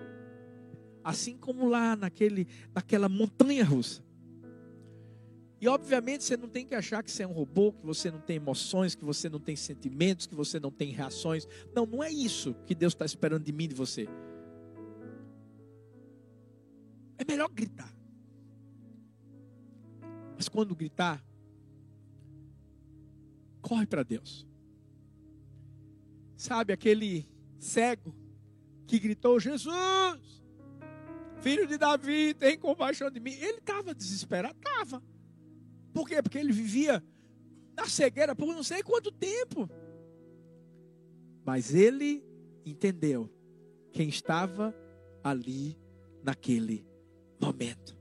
assim 1.05 1.37
como 1.37 1.69
lá 1.69 1.97
naquele, 1.97 2.47
naquela 2.75 3.09
montanha 3.09 3.65
russa. 3.65 4.03
E 5.61 5.69
obviamente 5.69 6.25
você 6.25 6.37
não 6.37 6.49
tem 6.49 6.67
que 6.67 6.75
achar 6.75 7.05
que 7.05 7.11
você 7.11 7.23
é 7.23 7.27
um 7.27 7.33
robô, 7.33 7.73
que 7.73 7.87
você 7.87 8.11
não 8.11 8.21
tem 8.21 8.35
emoções, 8.35 8.97
que 8.97 9.05
você 9.05 9.29
não 9.29 9.39
tem 9.39 9.55
sentimentos, 9.55 10.27
que 10.27 10.35
você 10.35 10.59
não 10.59 10.73
tem 10.73 10.91
reações. 10.91 11.47
Não, 11.73 11.87
não 11.87 12.03
é 12.03 12.11
isso 12.11 12.53
que 12.67 12.75
Deus 12.75 12.95
está 12.95 13.05
esperando 13.05 13.45
de 13.45 13.53
mim 13.53 13.65
e 13.65 13.69
de 13.69 13.75
você. 13.77 14.09
É 17.17 17.25
melhor 17.25 17.49
gritar. 17.49 17.95
Mas 20.37 20.49
quando 20.49 20.75
gritar, 20.75 21.25
corre 23.61 23.87
para 23.87 24.03
Deus. 24.03 24.45
Sabe 26.37 26.73
aquele 26.73 27.25
cego 27.61 28.13
que 28.89 28.99
gritou: 28.99 29.39
Jesus, 29.39 30.42
filho 31.43 31.67
de 31.67 31.77
Davi, 31.77 32.35
tem 32.35 32.59
compaixão 32.59 33.11
de 33.11 33.21
mim. 33.21 33.33
Ele 33.33 33.59
estava 33.59 33.95
desesperado, 33.95 34.57
estava. 34.57 35.03
Por 35.93 36.09
quê? 36.09 36.23
Porque 36.23 36.39
ele 36.39 36.53
vivia 36.53 37.03
na 37.77 37.87
cegueira 37.87 38.35
por 38.35 38.47
não 38.47 38.63
sei 38.63 38.83
quanto 38.83 39.11
tempo. 39.11 39.69
Mas 41.45 41.75
ele 41.75 42.25
entendeu 42.65 43.29
quem 43.93 44.09
estava 44.09 44.75
ali 45.23 45.79
naquele 46.23 46.87
momento. 47.41 47.97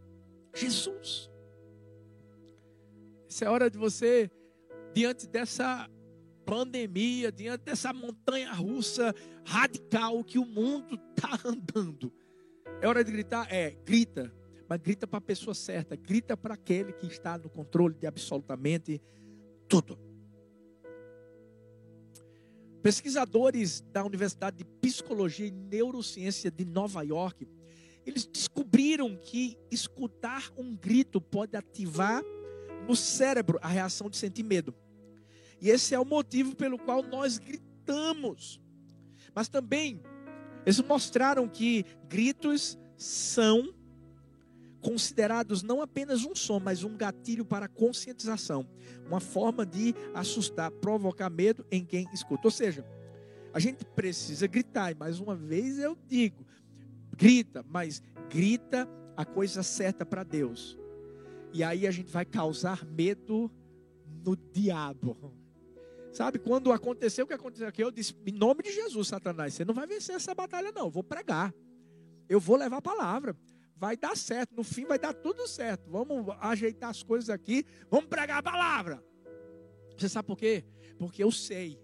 Jesus. 0.55 1.29
Essa 3.27 3.45
é 3.45 3.47
a 3.47 3.51
hora 3.51 3.69
de 3.69 3.77
você, 3.77 4.29
diante 4.93 5.27
dessa 5.27 5.89
pandemia, 6.45 7.31
diante 7.31 7.63
dessa 7.63 7.93
montanha 7.93 8.51
russa 8.53 9.15
radical 9.45 10.23
que 10.23 10.37
o 10.37 10.45
mundo 10.45 10.99
está 11.15 11.39
andando. 11.45 12.13
É 12.81 12.87
hora 12.87 13.03
de 13.03 13.11
gritar? 13.11 13.47
É, 13.53 13.71
grita. 13.85 14.33
Mas 14.67 14.79
grita 14.79 15.05
para 15.05 15.19
a 15.19 15.21
pessoa 15.21 15.53
certa, 15.53 15.95
grita 15.95 16.35
para 16.35 16.55
aquele 16.55 16.93
que 16.93 17.05
está 17.05 17.37
no 17.37 17.49
controle 17.49 17.93
de 17.93 18.07
absolutamente 18.07 18.99
tudo. 19.67 19.99
Pesquisadores 22.81 23.81
da 23.91 24.03
Universidade 24.03 24.57
de 24.57 24.65
Psicologia 24.65 25.45
e 25.45 25.51
Neurociência 25.51 26.49
de 26.49 26.65
Nova 26.65 27.03
York, 27.03 27.47
eles 28.03 28.25
descobriram 28.25 29.15
que 29.15 29.59
escutar 29.69 30.51
um 30.57 30.75
grito 30.75 31.21
pode 31.21 31.55
ativar 31.55 32.23
no 32.87 32.95
cérebro 32.95 33.59
a 33.61 33.67
reação 33.67 34.09
de 34.09 34.17
sentir 34.17 34.41
medo. 34.41 34.73
E 35.61 35.69
esse 35.69 35.93
é 35.93 35.99
o 35.99 36.05
motivo 36.05 36.55
pelo 36.55 36.79
qual 36.79 37.03
nós 37.03 37.37
gritamos. 37.37 38.59
Mas 39.35 39.47
também, 39.47 40.01
eles 40.65 40.79
mostraram 40.81 41.47
que 41.47 41.85
gritos 42.07 42.77
são 42.97 43.73
considerados 44.81 45.61
não 45.61 45.81
apenas 45.81 46.25
um 46.25 46.35
som, 46.35 46.59
mas 46.59 46.83
um 46.83 46.97
gatilho 46.97 47.45
para 47.45 47.67
conscientização, 47.67 48.67
uma 49.05 49.19
forma 49.19 49.65
de 49.65 49.93
assustar, 50.13 50.71
provocar 50.71 51.29
medo 51.29 51.65
em 51.71 51.85
quem 51.85 52.07
escuta. 52.11 52.47
Ou 52.47 52.51
seja, 52.51 52.85
a 53.53 53.59
gente 53.59 53.85
precisa 53.85 54.47
gritar, 54.47 54.91
e 54.91 54.95
mais 54.95 55.19
uma 55.19 55.35
vez 55.35 55.77
eu 55.77 55.97
digo, 56.07 56.45
grita, 57.15 57.63
mas 57.69 58.01
grita 58.29 58.89
a 59.15 59.23
coisa 59.23 59.61
certa 59.61 60.05
para 60.05 60.23
Deus. 60.23 60.77
E 61.53 61.63
aí 61.63 61.85
a 61.85 61.91
gente 61.91 62.11
vai 62.11 62.25
causar 62.25 62.85
medo 62.85 63.51
no 64.25 64.35
diabo. 64.35 65.33
Sabe, 66.11 66.39
quando 66.39 66.71
aconteceu 66.71 67.23
o 67.23 67.27
que 67.27 67.33
aconteceu 67.33 67.67
aqui, 67.67 67.83
eu 67.83 67.91
disse: 67.91 68.15
em 68.25 68.33
nome 68.33 68.63
de 68.63 68.71
Jesus, 68.71 69.07
Satanás, 69.07 69.53
você 69.53 69.63
não 69.63 69.73
vai 69.73 69.87
vencer 69.87 70.15
essa 70.15 70.35
batalha, 70.35 70.71
não. 70.71 70.85
Eu 70.85 70.91
vou 70.91 71.03
pregar. 71.03 71.53
Eu 72.27 72.39
vou 72.39 72.57
levar 72.57 72.77
a 72.77 72.81
palavra. 72.81 73.35
Vai 73.75 73.97
dar 73.97 74.15
certo. 74.15 74.55
No 74.55 74.63
fim 74.63 74.85
vai 74.85 74.99
dar 74.99 75.13
tudo 75.13 75.47
certo. 75.47 75.89
Vamos 75.89 76.25
ajeitar 76.39 76.89
as 76.89 77.01
coisas 77.01 77.29
aqui. 77.29 77.65
Vamos 77.89 78.07
pregar 78.07 78.39
a 78.39 78.43
palavra. 78.43 79.03
Você 79.97 80.09
sabe 80.09 80.27
por 80.27 80.37
quê? 80.37 80.63
Porque 80.99 81.23
eu 81.23 81.31
sei. 81.31 81.79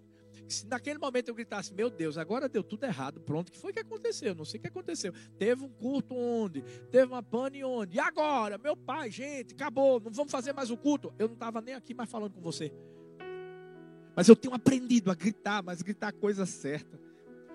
Que 0.48 0.54
se 0.54 0.66
naquele 0.68 0.98
momento 1.00 1.28
eu 1.28 1.36
gritasse, 1.36 1.74
meu 1.74 1.90
Deus, 1.90 2.18
agora 2.18 2.48
deu 2.48 2.64
tudo 2.64 2.86
errado, 2.86 3.20
pronto, 3.20 3.50
o 3.50 3.52
que 3.52 3.58
foi 3.58 3.74
que 3.74 3.80
aconteceu? 3.80 4.34
Não 4.34 4.46
sei 4.46 4.60
o 4.60 4.62
que 4.62 4.68
aconteceu. 4.68 5.12
Teve 5.38 5.66
um 5.66 5.70
culto 5.70 6.16
onde? 6.16 6.62
Teve 6.90 7.12
uma 7.12 7.22
pane 7.22 7.64
onde? 7.66 7.98
E 7.98 8.00
agora? 8.00 8.58
Meu 8.58 8.76
pai, 8.78 9.12
gente, 9.12 9.54
acabou, 9.54 10.00
não 10.00 10.12
vamos 10.12 10.32
fazer 10.32 10.54
mais 10.54 10.72
o 10.72 10.78
culto. 10.78 11.14
Eu 11.20 11.28
não 11.28 11.34
estava 11.34 11.60
nem 11.60 11.76
aqui 11.76 11.94
mais 11.94 12.10
falando 12.10 12.34
com 12.34 12.42
você. 12.42 12.72
Mas 14.18 14.28
eu 14.28 14.36
tenho 14.36 14.56
aprendido 14.56 15.12
a 15.12 15.14
gritar, 15.14 15.62
mas 15.62 15.84
gritar 15.84 16.08
a 16.08 16.12
coisa 16.12 16.44
certa. 16.44 17.00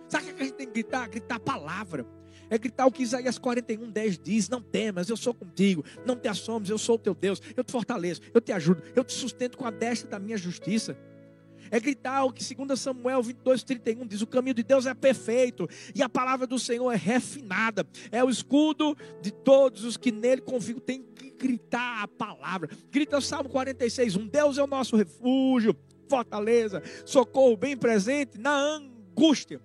Sabe 0.09 0.31
o 0.31 0.35
que 0.37 0.42
a 0.42 0.44
gente 0.44 0.55
tem 0.55 0.66
que 0.68 0.72
gritar? 0.75 1.09
Gritar 1.09 1.35
a 1.35 1.40
palavra. 1.40 2.07
É 2.48 2.57
gritar 2.57 2.87
o 2.87 2.92
que 2.92 3.03
Isaías 3.03 3.37
41, 3.37 3.90
10 3.90 4.18
diz: 4.20 4.48
Não 4.48 4.62
temas, 4.62 5.09
eu 5.09 5.16
sou 5.16 5.35
contigo. 5.35 5.85
Não 6.07 6.14
te 6.14 6.29
assomes, 6.29 6.70
eu 6.70 6.79
sou 6.79 6.94
o 6.94 6.98
teu 6.98 7.16
Deus. 7.16 7.42
Eu 7.57 7.64
te 7.64 7.72
fortaleço, 7.72 8.20
eu 8.33 8.40
te 8.40 8.53
ajudo, 8.53 8.81
eu 8.94 9.03
te 9.03 9.12
sustento 9.12 9.59
com 9.59 9.66
a 9.66 9.72
destra 9.72 10.09
da 10.09 10.20
minha 10.20 10.38
justiça. 10.38 10.96
É 11.68 11.81
gritar 11.81 12.25
o 12.25 12.33
que 12.33 12.55
2 12.55 12.79
Samuel 12.79 13.25
22, 13.25 13.64
31 13.64 14.07
diz: 14.07 14.22
O 14.22 14.27
caminho 14.29 14.55
de 14.55 14.62
Deus 14.62 14.87
é 14.87 14.94
perfeito 14.94 15.68
e 15.92 16.01
a 16.01 16.09
palavra 16.09 16.46
do 16.46 16.61
Senhor 16.61 16.92
é 16.92 16.96
refinada. 16.96 17.85
É 18.12 18.22
o 18.22 18.31
escudo 18.31 18.96
de 19.20 19.33
todos 19.33 19.83
os 19.83 19.96
que 19.96 20.12
nele 20.12 20.42
confiam. 20.42 20.79
Tem 20.79 21.03
que 21.03 21.29
gritar 21.31 22.05
a 22.05 22.07
palavra. 22.07 22.68
Grita 22.88 23.18
o 23.18 23.20
Salmo 23.20 23.51
46, 23.51 24.14
1: 24.14 24.29
Deus 24.29 24.59
é 24.59 24.62
o 24.62 24.68
nosso 24.68 24.94
refúgio 24.94 25.77
fortaleza, 26.12 26.83
socorro 27.07 27.57
bem 27.57 27.75
presente 27.75 28.37
na 28.37 28.55
angústia. 28.55 29.62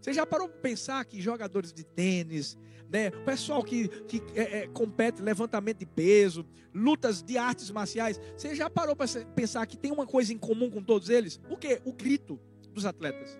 Você 0.00 0.12
já 0.12 0.24
parou 0.24 0.48
para 0.48 0.60
pensar 0.60 1.04
que 1.04 1.20
jogadores 1.20 1.72
de 1.72 1.82
tênis, 1.82 2.56
né, 2.88 3.10
pessoal 3.10 3.60
que, 3.64 3.88
que 4.06 4.22
é, 4.36 4.58
é, 4.58 4.66
compete 4.68 5.20
levantamento 5.20 5.78
de 5.78 5.86
peso, 5.86 6.46
lutas 6.72 7.24
de 7.24 7.36
artes 7.36 7.72
marciais, 7.72 8.20
você 8.36 8.54
já 8.54 8.70
parou 8.70 8.94
para 8.94 9.08
pensar 9.34 9.66
que 9.66 9.76
tem 9.76 9.90
uma 9.90 10.06
coisa 10.06 10.32
em 10.32 10.38
comum 10.38 10.70
com 10.70 10.80
todos 10.80 11.08
eles? 11.08 11.40
O 11.50 11.56
que? 11.56 11.82
O 11.84 11.92
grito 11.92 12.38
dos 12.72 12.86
atletas. 12.86 13.36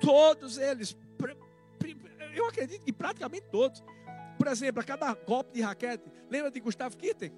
Todos 0.00 0.58
eles, 0.58 0.96
eu 2.34 2.48
acredito 2.48 2.84
que 2.84 2.92
praticamente 2.92 3.46
todos. 3.52 3.84
Por 4.36 4.48
exemplo, 4.48 4.80
a 4.80 4.84
cada 4.84 5.14
golpe 5.14 5.52
de 5.52 5.60
raquete, 5.60 6.02
lembra 6.28 6.50
de 6.50 6.58
Gustavo 6.58 6.96
Kirten? 6.96 7.32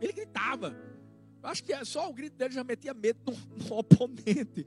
Ele 0.00 0.12
gritava. 0.14 0.93
Acho 1.44 1.62
que 1.62 1.72
é 1.72 1.84
só 1.84 2.08
o 2.08 2.12
grito 2.12 2.36
dele 2.36 2.54
já 2.54 2.64
metia 2.64 2.94
medo 2.94 3.20
no, 3.26 3.32
no 3.64 3.78
oponente. 3.78 4.66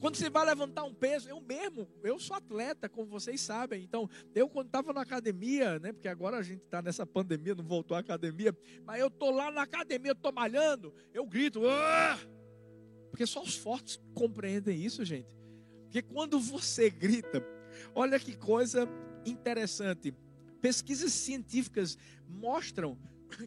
Quando 0.00 0.16
você 0.16 0.30
vai 0.30 0.46
levantar 0.46 0.84
um 0.84 0.94
peso, 0.94 1.28
eu 1.28 1.40
mesmo, 1.42 1.86
eu 2.02 2.18
sou 2.18 2.34
atleta, 2.34 2.88
como 2.88 3.06
vocês 3.06 3.38
sabem. 3.38 3.84
Então, 3.84 4.08
eu 4.34 4.48
quando 4.48 4.66
estava 4.66 4.94
na 4.94 5.02
academia, 5.02 5.78
né? 5.78 5.92
Porque 5.92 6.08
agora 6.08 6.38
a 6.38 6.42
gente 6.42 6.62
está 6.62 6.80
nessa 6.80 7.04
pandemia, 7.04 7.54
não 7.54 7.64
voltou 7.64 7.94
à 7.94 8.00
academia. 8.00 8.56
Mas 8.86 8.98
eu 8.98 9.08
estou 9.08 9.30
lá 9.30 9.50
na 9.50 9.62
academia, 9.62 10.12
estou 10.12 10.32
malhando, 10.32 10.94
eu 11.12 11.26
grito. 11.26 11.66
Aaah! 11.66 12.18
Porque 13.10 13.26
só 13.26 13.42
os 13.42 13.56
fortes 13.56 14.00
compreendem 14.14 14.82
isso, 14.82 15.04
gente. 15.04 15.28
Porque 15.82 16.00
quando 16.00 16.40
você 16.40 16.88
grita, 16.88 17.44
olha 17.94 18.18
que 18.18 18.34
coisa 18.34 18.88
interessante. 19.26 20.14
Pesquisas 20.62 21.12
científicas 21.12 21.98
mostram 22.26 22.96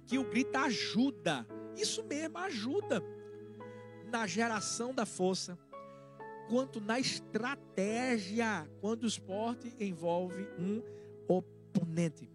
que 0.06 0.20
o 0.20 0.30
grito 0.30 0.56
ajuda 0.58 1.48
isso 1.78 2.04
mesmo 2.04 2.38
ajuda 2.38 3.04
na 4.12 4.28
geração 4.28 4.94
da 4.94 5.06
força, 5.06 5.58
quanto 6.48 6.80
na 6.80 7.00
estratégia 7.00 8.70
quando 8.80 9.04
o 9.04 9.08
esporte 9.08 9.74
envolve 9.80 10.48
um 10.60 10.84
oponente. 11.28 12.30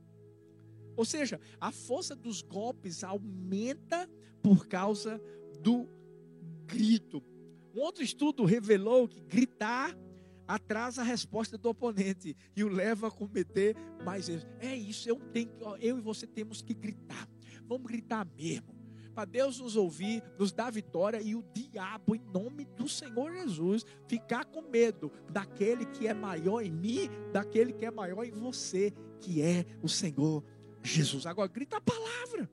Ou 0.97 1.05
seja, 1.05 1.41
a 1.61 1.71
força 1.71 2.17
dos 2.17 2.43
golpes 2.43 3.05
aumenta 3.05 4.11
por 4.43 4.67
causa 4.67 5.21
do 5.61 5.89
grito. 6.67 7.23
Um 7.75 7.81
outro 7.81 8.03
estudo 8.03 8.45
revelou 8.45 9.07
que 9.07 9.21
gritar 9.21 9.97
atrasa 10.49 11.03
a 11.03 11.05
resposta 11.05 11.57
do 11.57 11.69
oponente 11.69 12.35
e 12.57 12.65
o 12.65 12.69
leva 12.69 13.09
a 13.09 13.11
cometer 13.11 13.77
mais 14.05 14.29
erros. 14.29 14.47
É 14.59 14.75
isso, 14.75 15.09
eu, 15.09 15.17
tenho, 15.33 15.53
eu 15.79 15.99
e 15.99 16.01
você 16.01 16.27
temos 16.27 16.63
que 16.63 16.75
gritar. 16.75 17.29
Vamos 17.69 17.87
gritar 17.87 18.27
mesmo 18.37 18.78
para 19.19 19.25
Deus 19.25 19.59
nos 19.59 19.75
ouvir, 19.75 20.23
nos 20.39 20.53
dar 20.53 20.71
vitória 20.71 21.21
e 21.21 21.35
o 21.35 21.45
diabo, 21.53 22.15
em 22.15 22.21
nome 22.33 22.65
do 22.65 22.89
Senhor 22.89 23.33
Jesus, 23.33 23.85
ficar 24.07 24.45
com 24.45 24.63
medo 24.63 25.11
daquele 25.29 25.85
que 25.87 26.07
é 26.07 26.15
maior 26.15 26.63
em 26.63 26.71
mim, 26.71 27.11
daquele 27.33 27.73
que 27.73 27.85
é 27.85 27.91
maior 27.91 28.23
em 28.23 28.31
você, 28.31 28.93
que 29.19 29.43
é 29.43 29.67
o 29.83 29.89
Senhor 29.89 30.45
Jesus. 30.85 31.27
Agora, 31.27 31.49
grita 31.49 31.79
a 31.79 31.81
palavra. 31.81 32.49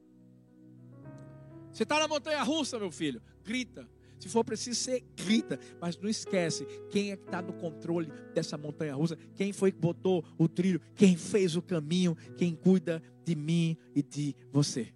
Você 1.72 1.84
está 1.84 2.00
na 2.00 2.08
montanha 2.08 2.42
russa, 2.42 2.80
meu 2.80 2.90
filho? 2.90 3.22
Grita. 3.44 3.88
Se 4.18 4.28
for 4.28 4.44
preciso, 4.44 4.80
você 4.80 5.04
grita. 5.16 5.60
Mas 5.80 5.96
não 6.00 6.10
esquece 6.10 6.66
quem 6.90 7.12
é 7.12 7.16
que 7.16 7.26
está 7.26 7.44
no 7.44 7.54
controle 7.54 8.12
dessa 8.34 8.58
montanha 8.58 8.96
russa. 8.96 9.16
Quem 9.36 9.54
foi 9.54 9.72
que 9.72 9.78
botou 9.78 10.26
o 10.36 10.48
trilho. 10.48 10.82
Quem 10.96 11.16
fez 11.16 11.56
o 11.56 11.62
caminho. 11.62 12.18
Quem 12.36 12.56
cuida 12.56 13.04
de 13.24 13.36
mim 13.36 13.78
e 13.94 14.02
de 14.02 14.36
você. 14.52 14.96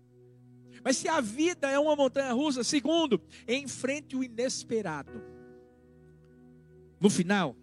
Mas 0.83 0.97
se 0.97 1.07
a 1.07 1.21
vida 1.21 1.69
é 1.69 1.79
uma 1.79 1.95
montanha 1.95 2.33
russa, 2.33 2.63
segundo, 2.63 3.21
enfrente 3.47 4.15
o 4.15 4.23
inesperado. 4.23 5.21
No 6.99 7.09
final, 7.09 7.55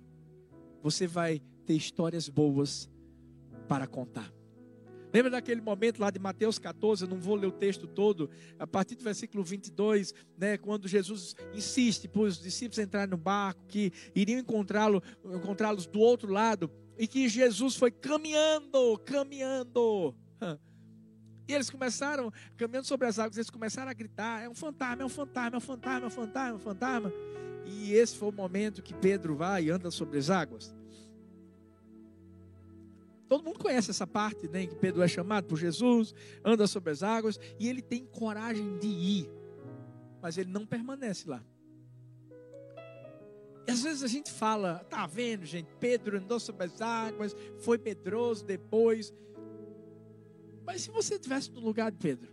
você 0.82 1.06
vai 1.06 1.42
ter 1.64 1.74
histórias 1.74 2.28
boas 2.28 2.90
para 3.68 3.86
contar. 3.86 4.32
Lembra 5.12 5.30
daquele 5.30 5.60
momento 5.60 6.00
lá 6.00 6.10
de 6.10 6.18
Mateus 6.18 6.58
14, 6.58 7.04
eu 7.04 7.08
não 7.08 7.18
vou 7.18 7.36
ler 7.36 7.46
o 7.46 7.52
texto 7.52 7.86
todo, 7.86 8.28
a 8.58 8.66
partir 8.66 8.96
do 8.96 9.04
versículo 9.04 9.42
22, 9.42 10.12
né, 10.36 10.58
quando 10.58 10.86
Jesus 10.86 11.34
insiste 11.54 12.06
para 12.06 12.22
os 12.22 12.38
discípulos 12.38 12.78
entrarem 12.78 13.10
no 13.10 13.16
barco, 13.16 13.64
que 13.66 13.92
iriam 14.14 14.40
encontrá-lo, 14.40 15.02
encontrá-los 15.24 15.86
do 15.86 16.00
outro 16.00 16.30
lado, 16.30 16.70
e 16.98 17.06
que 17.06 17.28
Jesus 17.28 17.76
foi 17.76 17.90
caminhando, 17.90 18.98
caminhando. 19.04 20.14
E 21.48 21.54
eles 21.54 21.70
começaram, 21.70 22.32
caminhando 22.56 22.86
sobre 22.86 23.06
as 23.06 23.18
águas, 23.18 23.36
eles 23.36 23.50
começaram 23.50 23.90
a 23.90 23.94
gritar: 23.94 24.42
é 24.42 24.48
um 24.48 24.54
fantasma, 24.54 25.02
é 25.02 25.06
um 25.06 25.08
fantasma, 25.08 25.56
é 25.56 25.58
um 25.58 25.60
fantasma, 25.60 26.04
é 26.04 26.06
um 26.06 26.10
fantasma, 26.10 26.50
é 26.50 26.54
um 26.54 26.58
fantasma. 26.58 27.12
E 27.64 27.92
esse 27.92 28.16
foi 28.16 28.28
o 28.28 28.32
momento 28.32 28.82
que 28.82 28.94
Pedro 28.94 29.36
vai 29.36 29.64
e 29.64 29.70
anda 29.70 29.90
sobre 29.90 30.18
as 30.18 30.30
águas. 30.30 30.74
Todo 33.28 33.42
mundo 33.42 33.58
conhece 33.58 33.90
essa 33.90 34.06
parte, 34.06 34.48
né, 34.48 34.66
que 34.66 34.76
Pedro 34.76 35.02
é 35.02 35.08
chamado 35.08 35.46
por 35.46 35.58
Jesus, 35.58 36.14
anda 36.44 36.66
sobre 36.68 36.92
as 36.92 37.02
águas 37.02 37.40
e 37.58 37.68
ele 37.68 37.82
tem 37.82 38.06
coragem 38.06 38.78
de 38.78 38.86
ir, 38.86 39.30
mas 40.22 40.38
ele 40.38 40.50
não 40.50 40.64
permanece 40.64 41.28
lá. 41.28 41.42
E 43.66 43.70
às 43.72 43.82
vezes 43.82 44.04
a 44.04 44.06
gente 44.06 44.30
fala, 44.30 44.86
tá 44.88 45.08
vendo, 45.08 45.44
gente? 45.44 45.74
Pedro 45.80 46.18
andou 46.18 46.38
sobre 46.38 46.66
as 46.66 46.80
águas, 46.80 47.34
foi 47.58 47.78
medroso 47.78 48.44
depois. 48.44 49.12
Mas 50.66 50.82
se 50.82 50.90
você 50.90 51.14
estivesse 51.14 51.52
no 51.52 51.60
lugar 51.60 51.92
de 51.92 51.96
Pedro, 51.96 52.28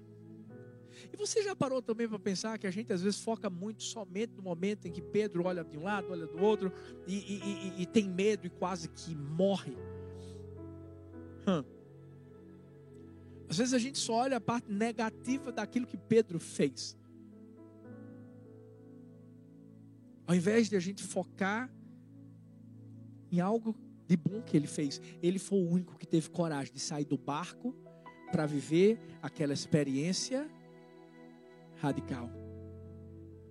e 1.12 1.16
você 1.16 1.44
já 1.44 1.56
parou 1.56 1.82
também 1.82 2.10
para 2.10 2.18
pensar 2.18 2.58
que 2.58 2.66
a 2.66 2.72
gente 2.72 2.92
às 2.92 3.02
vezes 3.02 3.20
foca 3.20 3.48
muito 3.48 3.84
somente 3.84 4.34
no 4.36 4.42
momento 4.42 4.88
em 4.88 4.92
que 4.92 5.02
Pedro 5.02 5.46
olha 5.46 5.64
de 5.64 5.78
um 5.78 5.84
lado, 5.84 6.08
olha 6.10 6.26
do 6.26 6.40
outro, 6.40 6.74
e, 7.06 7.14
e, 7.14 7.78
e, 7.78 7.82
e 7.84 7.86
tem 7.86 8.10
medo 8.10 8.48
e 8.48 8.50
quase 8.50 8.90
que 8.90 9.14
morre? 9.16 9.78
Hum. 11.48 11.64
Às 13.48 13.58
vezes 13.58 13.74
a 13.76 13.78
gente 13.78 14.00
só 14.00 14.14
olha 14.14 14.38
a 14.38 14.42
parte 14.42 14.72
negativa 14.72 15.52
daquilo 15.52 15.86
que 15.86 15.98
Pedro 15.98 16.40
fez. 16.40 16.98
Ao 20.26 20.34
invés 20.34 20.70
de 20.70 20.76
a 20.76 20.80
gente 20.80 21.04
focar 21.04 21.72
em 23.32 23.40
algo 23.40 23.76
de 24.08 24.18
bom 24.18 24.42
que 24.42 24.58
ele 24.58 24.68
fez, 24.68 25.00
ele 25.22 25.38
foi 25.38 25.60
o 25.60 25.70
único 25.70 25.98
que 25.98 26.08
teve 26.08 26.30
coragem 26.30 26.74
de 26.74 26.80
sair 26.80 27.06
do 27.06 27.18
barco 27.18 27.83
para 28.34 28.48
viver 28.48 28.98
aquela 29.22 29.54
experiência 29.54 30.50
radical. 31.80 32.32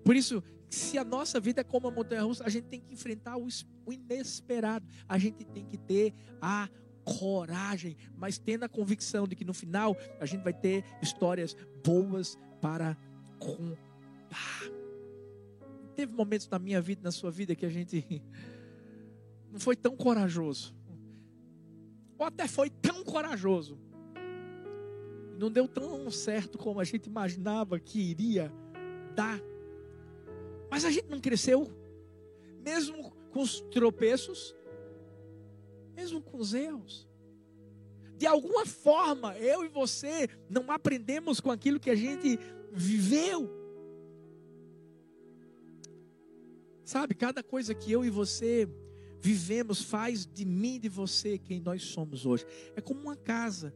Por 0.04 0.16
isso, 0.16 0.42
se 0.68 0.98
a 0.98 1.04
nossa 1.04 1.38
vida 1.38 1.60
é 1.60 1.64
como 1.64 1.86
a 1.86 1.90
montanha 1.92 2.22
russa, 2.22 2.42
a 2.44 2.48
gente 2.48 2.64
tem 2.64 2.80
que 2.80 2.92
enfrentar 2.92 3.36
o 3.36 3.46
inesperado. 3.92 4.84
A 5.08 5.16
gente 5.18 5.44
tem 5.44 5.64
que 5.64 5.78
ter 5.78 6.12
a 6.40 6.68
coragem, 7.04 7.96
mas 8.16 8.38
tendo 8.38 8.64
a 8.64 8.68
convicção 8.68 9.28
de 9.28 9.36
que 9.36 9.44
no 9.44 9.54
final 9.54 9.96
a 10.18 10.26
gente 10.26 10.42
vai 10.42 10.52
ter 10.52 10.84
histórias 11.00 11.56
boas 11.84 12.36
para 12.60 12.96
contar. 13.38 14.68
Teve 15.94 16.12
momentos 16.12 16.48
na 16.48 16.58
minha 16.58 16.80
vida, 16.80 17.02
na 17.04 17.12
sua 17.12 17.30
vida, 17.30 17.54
que 17.54 17.66
a 17.66 17.70
gente 17.70 18.20
não 19.48 19.60
foi 19.60 19.76
tão 19.76 19.96
corajoso, 19.96 20.74
ou 22.18 22.26
até 22.26 22.48
foi 22.48 22.68
tão 22.68 23.04
corajoso, 23.04 23.78
não 25.42 25.50
deu 25.50 25.66
tão 25.66 26.08
certo 26.08 26.56
como 26.56 26.78
a 26.78 26.84
gente 26.84 27.08
imaginava 27.08 27.80
que 27.80 28.00
iria 28.00 28.52
dar, 29.12 29.40
mas 30.70 30.84
a 30.84 30.90
gente 30.90 31.08
não 31.08 31.20
cresceu, 31.20 31.68
mesmo 32.64 33.10
com 33.32 33.40
os 33.42 33.60
tropeços, 33.60 34.54
mesmo 35.96 36.22
com 36.22 36.38
os 36.38 36.54
erros. 36.54 37.08
De 38.16 38.24
alguma 38.24 38.64
forma, 38.64 39.36
eu 39.36 39.64
e 39.64 39.68
você 39.68 40.28
não 40.48 40.70
aprendemos 40.70 41.40
com 41.40 41.50
aquilo 41.50 41.80
que 41.80 41.90
a 41.90 41.96
gente 41.96 42.38
viveu. 42.70 43.50
Sabe, 46.84 47.16
cada 47.16 47.42
coisa 47.42 47.74
que 47.74 47.90
eu 47.90 48.04
e 48.04 48.10
você 48.10 48.68
vivemos 49.20 49.82
faz 49.82 50.24
de 50.24 50.44
mim 50.44 50.76
e 50.76 50.78
de 50.78 50.88
você 50.88 51.36
quem 51.36 51.60
nós 51.60 51.82
somos 51.82 52.24
hoje. 52.24 52.46
É 52.76 52.80
como 52.80 53.00
uma 53.00 53.16
casa. 53.16 53.74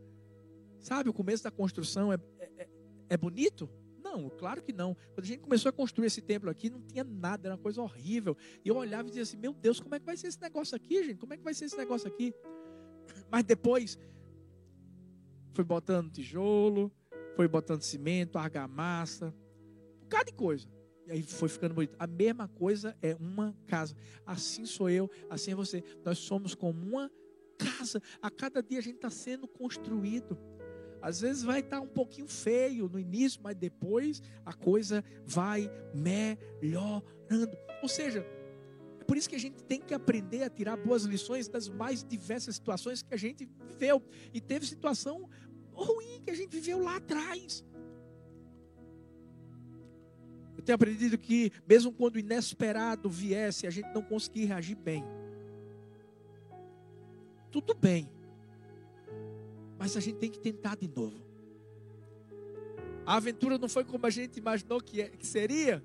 Sabe, 0.86 1.10
o 1.10 1.12
começo 1.12 1.42
da 1.42 1.50
construção 1.50 2.12
é, 2.12 2.18
é, 2.38 2.68
é 3.08 3.16
bonito? 3.16 3.68
Não, 4.04 4.30
claro 4.30 4.62
que 4.62 4.72
não. 4.72 4.94
Quando 5.14 5.24
a 5.24 5.26
gente 5.26 5.40
começou 5.40 5.68
a 5.68 5.72
construir 5.72 6.06
esse 6.06 6.22
templo 6.22 6.48
aqui, 6.48 6.70
não 6.70 6.80
tinha 6.80 7.02
nada, 7.02 7.48
era 7.48 7.56
uma 7.56 7.60
coisa 7.60 7.82
horrível. 7.82 8.36
E 8.64 8.68
eu 8.68 8.76
olhava 8.76 9.02
e 9.08 9.10
dizia 9.10 9.24
assim: 9.24 9.36
Meu 9.36 9.52
Deus, 9.52 9.80
como 9.80 9.96
é 9.96 9.98
que 9.98 10.06
vai 10.06 10.16
ser 10.16 10.28
esse 10.28 10.40
negócio 10.40 10.76
aqui, 10.76 11.02
gente? 11.02 11.18
Como 11.18 11.34
é 11.34 11.36
que 11.36 11.42
vai 11.42 11.52
ser 11.54 11.64
esse 11.64 11.76
negócio 11.76 12.06
aqui? 12.06 12.32
Mas 13.28 13.42
depois, 13.42 13.98
foi 15.54 15.64
botando 15.64 16.12
tijolo, 16.12 16.92
foi 17.34 17.48
botando 17.48 17.82
cimento, 17.82 18.38
argamassa, 18.38 19.34
um 19.96 20.02
bocado 20.04 20.26
de 20.26 20.34
coisa. 20.34 20.68
E 21.08 21.10
aí 21.10 21.22
foi 21.24 21.48
ficando 21.48 21.74
bonito. 21.74 21.96
A 21.98 22.06
mesma 22.06 22.46
coisa 22.46 22.96
é 23.02 23.16
uma 23.16 23.56
casa. 23.66 23.96
Assim 24.24 24.64
sou 24.64 24.88
eu, 24.88 25.10
assim 25.28 25.50
é 25.50 25.54
você. 25.56 25.82
Nós 26.04 26.18
somos 26.18 26.54
como 26.54 26.80
uma 26.80 27.10
casa. 27.58 28.00
A 28.22 28.30
cada 28.30 28.62
dia 28.62 28.78
a 28.78 28.82
gente 28.82 28.96
está 28.96 29.10
sendo 29.10 29.48
construído. 29.48 30.38
Às 31.06 31.20
vezes 31.20 31.44
vai 31.44 31.60
estar 31.60 31.80
um 31.80 31.86
pouquinho 31.86 32.26
feio 32.26 32.88
no 32.88 32.98
início, 32.98 33.40
mas 33.40 33.54
depois 33.54 34.20
a 34.44 34.52
coisa 34.52 35.04
vai 35.24 35.70
melhorando. 35.94 37.56
Ou 37.80 37.88
seja, 37.88 38.26
é 38.98 39.04
por 39.04 39.16
isso 39.16 39.28
que 39.28 39.36
a 39.36 39.38
gente 39.38 39.62
tem 39.62 39.80
que 39.80 39.94
aprender 39.94 40.42
a 40.42 40.50
tirar 40.50 40.76
boas 40.76 41.04
lições 41.04 41.46
das 41.46 41.68
mais 41.68 42.02
diversas 42.02 42.56
situações 42.56 43.02
que 43.02 43.14
a 43.14 43.16
gente 43.16 43.48
viveu. 43.68 44.02
E 44.34 44.40
teve 44.40 44.66
situação 44.66 45.30
ruim 45.72 46.22
que 46.24 46.30
a 46.32 46.34
gente 46.34 46.50
viveu 46.56 46.82
lá 46.82 46.96
atrás. 46.96 47.64
Eu 50.56 50.62
tenho 50.64 50.74
aprendido 50.74 51.16
que, 51.16 51.52
mesmo 51.68 51.92
quando 51.92 52.16
o 52.16 52.18
inesperado 52.18 53.08
viesse, 53.08 53.64
a 53.64 53.70
gente 53.70 53.94
não 53.94 54.02
conseguir 54.02 54.46
reagir 54.46 54.74
bem. 54.74 55.04
Tudo 57.52 57.76
bem. 57.76 58.15
Mas 59.78 59.96
a 59.96 60.00
gente 60.00 60.16
tem 60.16 60.30
que 60.30 60.38
tentar 60.38 60.76
de 60.76 60.88
novo. 60.88 61.26
A 63.04 63.16
aventura 63.16 63.56
não 63.56 63.68
foi 63.68 63.84
como 63.84 64.04
a 64.04 64.10
gente 64.10 64.38
imaginou 64.38 64.80
que, 64.80 65.00
é, 65.00 65.08
que 65.08 65.26
seria. 65.26 65.82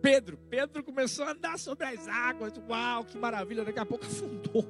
Pedro, 0.00 0.36
Pedro 0.50 0.82
começou 0.82 1.24
a 1.24 1.30
andar 1.30 1.58
sobre 1.58 1.86
as 1.86 2.08
águas. 2.08 2.52
Uau, 2.68 3.04
que 3.04 3.16
maravilha! 3.16 3.64
Daqui 3.64 3.78
a 3.78 3.86
pouco 3.86 4.04
afundou. 4.06 4.66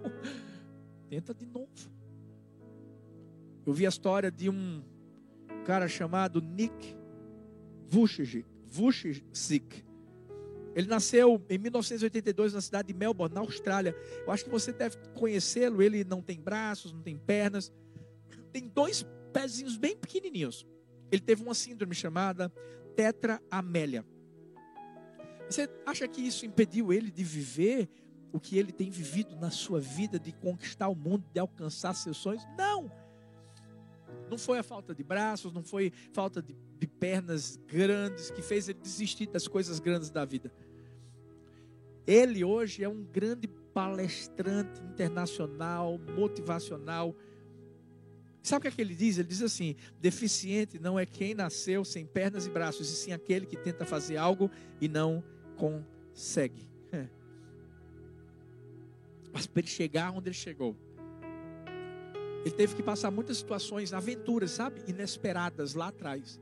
Tenta 1.08 1.32
de 1.32 1.46
novo. 1.46 1.70
Eu 3.64 3.72
vi 3.72 3.86
a 3.86 3.88
história 3.88 4.30
de 4.30 4.50
um 4.50 4.82
cara 5.64 5.88
chamado 5.88 6.42
Nick. 6.42 6.94
Vujicic. 7.88 9.84
Ele 10.74 10.88
nasceu 10.88 11.42
em 11.48 11.58
1982 11.58 12.54
na 12.54 12.60
cidade 12.60 12.88
de 12.88 12.94
Melbourne, 12.94 13.34
na 13.34 13.42
Austrália. 13.42 13.94
Eu 14.26 14.32
acho 14.32 14.44
que 14.44 14.50
você 14.50 14.72
deve 14.72 14.96
conhecê-lo. 15.14 15.82
Ele 15.82 16.02
não 16.02 16.22
tem 16.22 16.40
braços, 16.40 16.92
não 16.92 17.02
tem 17.02 17.16
pernas 17.16 17.72
tem 18.52 18.68
dois 18.68 19.04
pezinhos 19.32 19.76
bem 19.76 19.96
pequenininhos. 19.96 20.66
Ele 21.10 21.22
teve 21.22 21.42
uma 21.42 21.54
síndrome 21.54 21.94
chamada 21.94 22.52
tetraamélia. 22.94 24.04
Você 25.48 25.68
acha 25.84 26.06
que 26.08 26.20
isso 26.20 26.46
impediu 26.46 26.92
ele 26.92 27.10
de 27.10 27.24
viver 27.24 27.88
o 28.32 28.40
que 28.40 28.56
ele 28.56 28.72
tem 28.72 28.90
vivido 28.90 29.36
na 29.36 29.50
sua 29.50 29.78
vida, 29.80 30.18
de 30.18 30.32
conquistar 30.32 30.88
o 30.88 30.94
mundo, 30.94 31.24
de 31.32 31.38
alcançar 31.38 31.94
seus 31.94 32.16
sonhos? 32.16 32.42
Não. 32.56 32.90
Não 34.30 34.38
foi 34.38 34.58
a 34.58 34.62
falta 34.62 34.94
de 34.94 35.02
braços, 35.02 35.52
não 35.52 35.62
foi 35.62 35.92
falta 36.12 36.40
de, 36.40 36.56
de 36.78 36.86
pernas 36.86 37.56
grandes 37.66 38.30
que 38.30 38.40
fez 38.40 38.68
ele 38.68 38.78
desistir 38.80 39.26
das 39.26 39.46
coisas 39.46 39.78
grandes 39.78 40.10
da 40.10 40.24
vida. 40.24 40.50
Ele 42.06 42.42
hoje 42.42 42.82
é 42.82 42.88
um 42.88 43.04
grande 43.04 43.46
palestrante 43.46 44.82
internacional, 44.82 45.98
motivacional 46.16 47.14
Sabe 48.42 48.58
o 48.58 48.62
que, 48.62 48.68
é 48.68 48.70
que 48.72 48.80
ele 48.80 48.94
diz? 48.94 49.18
Ele 49.18 49.28
diz 49.28 49.40
assim: 49.40 49.76
deficiente 50.00 50.78
não 50.78 50.98
é 50.98 51.06
quem 51.06 51.32
nasceu 51.32 51.84
sem 51.84 52.04
pernas 52.04 52.46
e 52.46 52.50
braços, 52.50 52.90
e 52.90 52.96
sim 52.96 53.12
aquele 53.12 53.46
que 53.46 53.56
tenta 53.56 53.86
fazer 53.86 54.16
algo 54.16 54.50
e 54.80 54.88
não 54.88 55.22
consegue. 55.56 56.68
É. 56.90 57.06
Mas 59.32 59.46
para 59.46 59.60
ele 59.60 59.68
chegar 59.68 60.10
onde 60.10 60.28
ele 60.28 60.34
chegou, 60.34 60.76
ele 62.44 62.54
teve 62.54 62.74
que 62.74 62.82
passar 62.82 63.12
muitas 63.12 63.36
situações, 63.36 63.92
aventuras, 63.92 64.50
sabe? 64.50 64.82
Inesperadas 64.88 65.74
lá 65.74 65.88
atrás. 65.88 66.40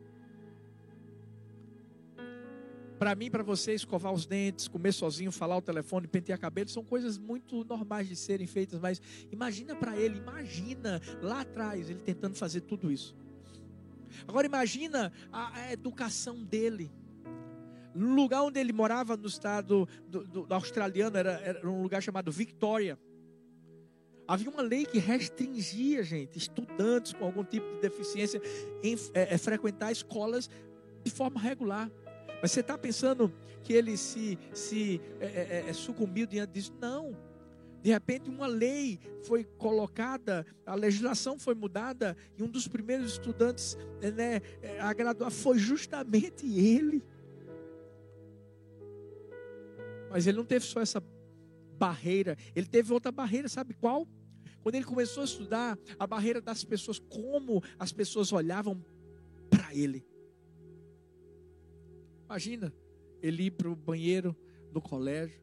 Para 3.01 3.15
mim, 3.15 3.31
para 3.31 3.43
você, 3.43 3.73
escovar 3.73 4.13
os 4.13 4.27
dentes, 4.27 4.69
comer 4.69 4.93
sozinho, 4.93 5.33
falar 5.33 5.57
o 5.57 5.63
telefone, 5.63 6.07
pentear 6.07 6.39
cabelo, 6.39 6.69
são 6.69 6.85
coisas 6.85 7.17
muito 7.17 7.65
normais 7.65 8.07
de 8.07 8.15
serem 8.15 8.47
feitas, 8.47 8.79
mas 8.79 9.01
imagina 9.33 9.75
para 9.75 9.97
ele, 9.97 10.19
imagina 10.19 11.01
lá 11.23 11.41
atrás 11.41 11.89
ele 11.89 12.01
tentando 12.01 12.35
fazer 12.35 12.61
tudo 12.61 12.93
isso. 12.93 13.17
Agora 14.29 14.47
imagina 14.47 15.11
a, 15.33 15.61
a 15.61 15.73
educação 15.73 16.45
dele. 16.45 16.93
No 17.95 18.15
lugar 18.15 18.43
onde 18.43 18.61
ele 18.61 18.71
morava, 18.71 19.17
no 19.17 19.29
estado 19.29 19.89
do, 20.07 20.23
do, 20.27 20.47
do 20.47 20.55
australiano, 20.55 21.17
era, 21.17 21.41
era 21.41 21.67
um 21.67 21.81
lugar 21.81 22.03
chamado 22.03 22.31
Victoria. 22.31 22.99
Havia 24.29 24.51
uma 24.51 24.61
lei 24.61 24.85
que 24.85 24.99
restringia, 24.99 26.03
gente, 26.03 26.37
estudantes 26.37 27.15
com 27.15 27.25
algum 27.25 27.45
tipo 27.45 27.67
de 27.77 27.81
deficiência 27.81 28.43
em 28.83 28.95
é, 29.15 29.35
é, 29.35 29.39
frequentar 29.39 29.91
escolas 29.91 30.51
de 31.03 31.11
forma 31.11 31.41
regular. 31.41 31.91
Mas 32.41 32.53
você 32.53 32.61
está 32.61 32.79
pensando 32.79 33.33
que 33.63 33.73
ele 33.73 33.97
se, 33.97 34.39
se 34.53 35.01
é, 35.21 35.27
é, 35.27 35.65
é, 35.69 35.73
sucumbiu 35.73 36.27
diante 36.27 36.53
disso? 36.53 36.73
Não. 36.81 37.17
De 37.83 37.91
repente, 37.91 38.29
uma 38.29 38.47
lei 38.47 38.99
foi 39.23 39.45
colocada, 39.45 40.45
a 40.67 40.75
legislação 40.75 41.39
foi 41.39 41.55
mudada, 41.55 42.17
e 42.37 42.43
um 42.43 42.49
dos 42.49 42.69
primeiros 42.69 43.13
estudantes 43.13 43.77
né, 44.15 44.41
a 44.81 44.93
graduar 44.93 45.31
foi 45.31 45.59
justamente 45.59 46.47
ele. 46.47 47.03
Mas 50.11 50.27
ele 50.27 50.37
não 50.37 50.45
teve 50.45 50.65
só 50.67 50.81
essa 50.81 51.03
barreira, 51.79 52.37
ele 52.55 52.67
teve 52.67 52.93
outra 52.93 53.11
barreira, 53.11 53.49
sabe 53.49 53.73
qual? 53.73 54.07
Quando 54.63 54.75
ele 54.75 54.85
começou 54.85 55.23
a 55.23 55.25
estudar, 55.25 55.79
a 55.99 56.07
barreira 56.07 56.41
das 56.41 56.63
pessoas, 56.63 56.99
como 56.99 57.63
as 57.79 57.93
pessoas 57.93 58.31
olhavam 58.31 58.85
para 59.49 59.75
ele. 59.75 60.05
Imagina 62.31 62.73
ele 63.21 63.47
ir 63.47 63.51
para 63.51 63.69
o 63.69 63.75
banheiro 63.75 64.37
no 64.73 64.81
colégio. 64.81 65.43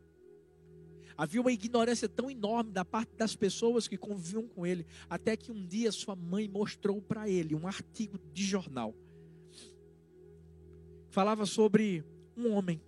Havia 1.17 1.41
uma 1.41 1.51
ignorância 1.51 2.07
tão 2.07 2.31
enorme 2.31 2.71
da 2.71 2.85
parte 2.85 3.13
das 3.17 3.35
pessoas 3.35 3.89
que 3.89 3.97
conviviam 3.97 4.47
com 4.47 4.65
ele, 4.65 4.85
até 5.09 5.35
que 5.35 5.51
um 5.51 5.67
dia 5.67 5.91
sua 5.91 6.15
mãe 6.15 6.47
mostrou 6.47 7.01
para 7.01 7.27
ele 7.27 7.53
um 7.53 7.67
artigo 7.67 8.17
de 8.31 8.45
jornal. 8.45 8.95
Falava 11.09 11.45
sobre 11.45 12.05
um 12.37 12.53
homem 12.53 12.81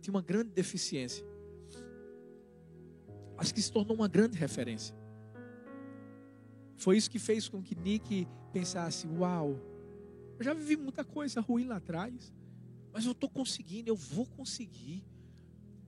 tinha 0.00 0.12
uma 0.12 0.22
grande 0.22 0.50
deficiência, 0.50 1.24
mas 3.36 3.52
que 3.52 3.62
se 3.62 3.70
tornou 3.70 3.94
uma 3.96 4.08
grande 4.08 4.36
referência. 4.36 4.96
Foi 6.74 6.96
isso 6.96 7.08
que 7.08 7.20
fez 7.20 7.48
com 7.48 7.62
que 7.62 7.76
Nick 7.76 8.26
pensasse: 8.52 9.06
Uau, 9.06 9.56
eu 10.38 10.44
já 10.44 10.54
vivi 10.54 10.76
muita 10.76 11.04
coisa 11.04 11.40
ruim 11.40 11.64
lá 11.64 11.76
atrás, 11.76 12.32
mas 12.92 13.04
eu 13.04 13.12
estou 13.12 13.28
conseguindo, 13.28 13.88
eu 13.88 13.96
vou 13.96 14.26
conseguir. 14.26 15.04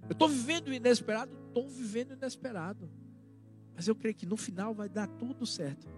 Eu 0.09 0.13
estou 0.13 0.29
vivendo 0.29 0.69
o 0.69 0.73
inesperado, 0.73 1.37
estou 1.49 1.69
vivendo 1.69 2.11
o 2.11 2.15
inesperado. 2.15 2.91
Mas 3.75 3.89
eu 3.89 3.95
creio 3.95 4.15
que 4.15 4.27
no 4.27 4.37
final 4.37 4.75
vai 4.75 4.89
dar 4.89 5.07
tudo 5.07 5.45
certo. 5.45 5.89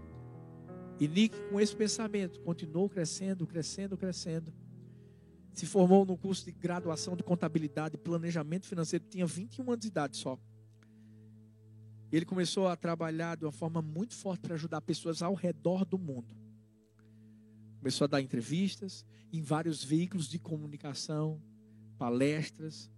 E 0.99 1.07
Nick, 1.07 1.37
com 1.51 1.61
esse 1.61 1.77
pensamento, 1.77 2.41
continuou 2.41 2.89
crescendo, 2.89 3.47
crescendo, 3.47 3.97
crescendo. 3.97 4.53
Se 5.53 5.67
formou 5.67 6.05
no 6.05 6.17
curso 6.17 6.45
de 6.45 6.53
graduação 6.53 7.17
de 7.17 7.23
contabilidade 7.23 7.97
e 7.97 7.99
planejamento 7.99 8.67
financeiro, 8.67 9.05
tinha 9.09 9.27
21 9.27 9.71
anos 9.71 9.81
de 9.81 9.89
idade 9.89 10.17
só. 10.17 10.39
Ele 12.11 12.25
começou 12.25 12.69
a 12.69 12.77
trabalhar 12.77 13.37
de 13.37 13.45
uma 13.45 13.53
forma 13.53 13.83
muito 13.83 14.15
forte 14.15 14.41
para 14.41 14.55
ajudar 14.55 14.81
pessoas 14.81 15.23
ao 15.23 15.35
redor 15.35 15.85
do 15.85 15.99
mundo. 15.99 16.35
Começou 17.87 18.07
a 18.07 18.09
dar 18.09 18.21
entrevistas 18.21 19.07
em 19.33 19.41
vários 19.41 19.85
veículos 19.85 20.29
de 20.29 20.41
comunicação, 20.41 21.41
palestras, 21.97 22.91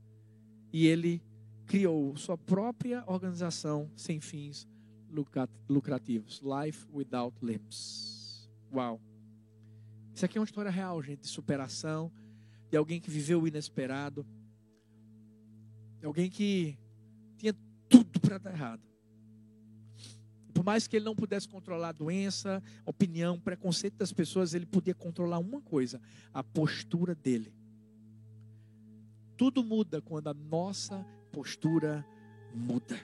e 0.73 0.87
ele 0.87 1.23
criou 1.67 2.17
sua 2.17 2.39
própria 2.39 3.05
organização 3.07 3.93
sem 3.95 4.19
fins 4.19 4.67
lucrativos, 5.69 6.41
Life 6.43 6.87
Without 6.91 7.37
Limbs. 7.43 8.49
Uau! 8.73 8.99
Isso 10.15 10.25
aqui 10.25 10.39
é 10.39 10.41
uma 10.41 10.47
história 10.47 10.71
real, 10.71 11.03
gente, 11.03 11.21
de 11.21 11.29
superação, 11.29 12.11
de 12.71 12.79
alguém 12.79 12.99
que 12.99 13.11
viveu 13.11 13.43
o 13.43 13.47
inesperado, 13.47 14.27
de 16.01 16.07
alguém 16.07 16.31
que 16.31 16.79
tinha 17.37 17.55
tudo 17.91 18.19
para 18.21 18.39
dar 18.39 18.55
errado. 18.55 18.88
Por 20.59 20.65
mais 20.65 20.89
que 20.89 20.97
ele 20.97 21.05
não 21.05 21.15
pudesse 21.15 21.49
controlar 21.49 21.91
a 21.91 21.93
doença, 21.93 22.61
opinião, 22.85 23.39
preconceito 23.39 23.95
das 23.95 24.13
pessoas, 24.13 24.55
ele 24.55 24.67
podia 24.67 24.93
controlar 24.93 25.39
uma 25.39 25.61
coisa: 25.61 26.01
a 26.35 26.43
postura 26.43 27.15
dele. 27.15 27.55
Tudo 29.37 29.63
muda 29.63 30.03
quando 30.03 30.27
a 30.27 30.35
nossa 30.35 31.07
postura 31.31 32.05
muda. 32.53 32.99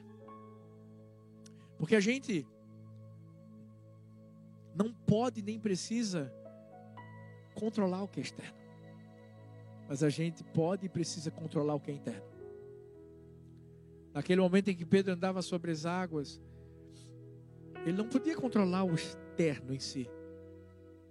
Porque 1.78 1.94
a 1.94 2.00
gente 2.00 2.44
não 4.74 4.92
pode 4.92 5.40
nem 5.40 5.60
precisa 5.60 6.34
controlar 7.54 8.02
o 8.02 8.08
que 8.08 8.18
é 8.18 8.22
externo. 8.24 8.58
Mas 9.88 10.02
a 10.02 10.10
gente 10.10 10.42
pode 10.42 10.86
e 10.86 10.88
precisa 10.88 11.30
controlar 11.30 11.76
o 11.76 11.80
que 11.80 11.92
é 11.92 11.94
interno. 11.94 12.26
Naquele 14.12 14.40
momento 14.40 14.70
em 14.70 14.76
que 14.76 14.84
Pedro 14.84 15.12
andava 15.12 15.40
sobre 15.40 15.70
as 15.70 15.86
águas, 15.86 16.42
ele 17.84 17.96
não 17.96 18.08
podia 18.08 18.34
controlar 18.34 18.84
o 18.84 18.94
externo 18.94 19.74
em 19.74 19.78
si, 19.78 20.08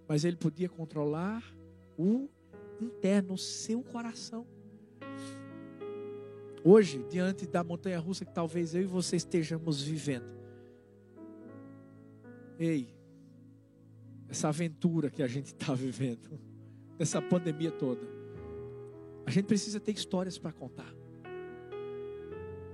mas 0.07 0.25
ele 0.25 0.35
podia 0.35 0.67
controlar 0.67 1.43
o 1.97 2.27
interno, 2.81 3.35
o 3.35 3.37
seu 3.37 3.83
coração. 3.83 4.45
Hoje, 6.63 7.05
diante 7.09 7.45
da 7.45 7.63
montanha 7.63 7.99
russa 7.99 8.25
que 8.25 8.33
talvez 8.33 8.73
eu 8.73 8.81
e 8.81 8.85
você 8.85 9.17
estejamos 9.17 9.83
vivendo, 9.83 10.25
ei, 12.57 12.95
essa 14.29 14.47
aventura 14.47 15.09
que 15.09 15.21
a 15.21 15.27
gente 15.27 15.47
está 15.47 15.75
vivendo, 15.75 16.39
essa 16.97 17.21
pandemia 17.21 17.71
toda, 17.71 18.01
a 19.25 19.31
gente 19.31 19.45
precisa 19.45 19.79
ter 19.79 19.91
histórias 19.91 20.37
para 20.37 20.51
contar. 20.51 20.91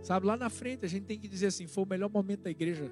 Sabe, 0.02 0.26
lá 0.26 0.38
na 0.38 0.50
frente 0.50 0.86
a 0.86 0.90
gente 0.90 1.06
tem 1.06 1.20
que 1.20 1.28
dizer 1.28 1.48
assim: 1.48 1.68
foi 1.68 1.84
o 1.84 1.88
melhor 1.88 2.10
momento 2.10 2.44
da 2.44 2.50
igreja 2.50 2.90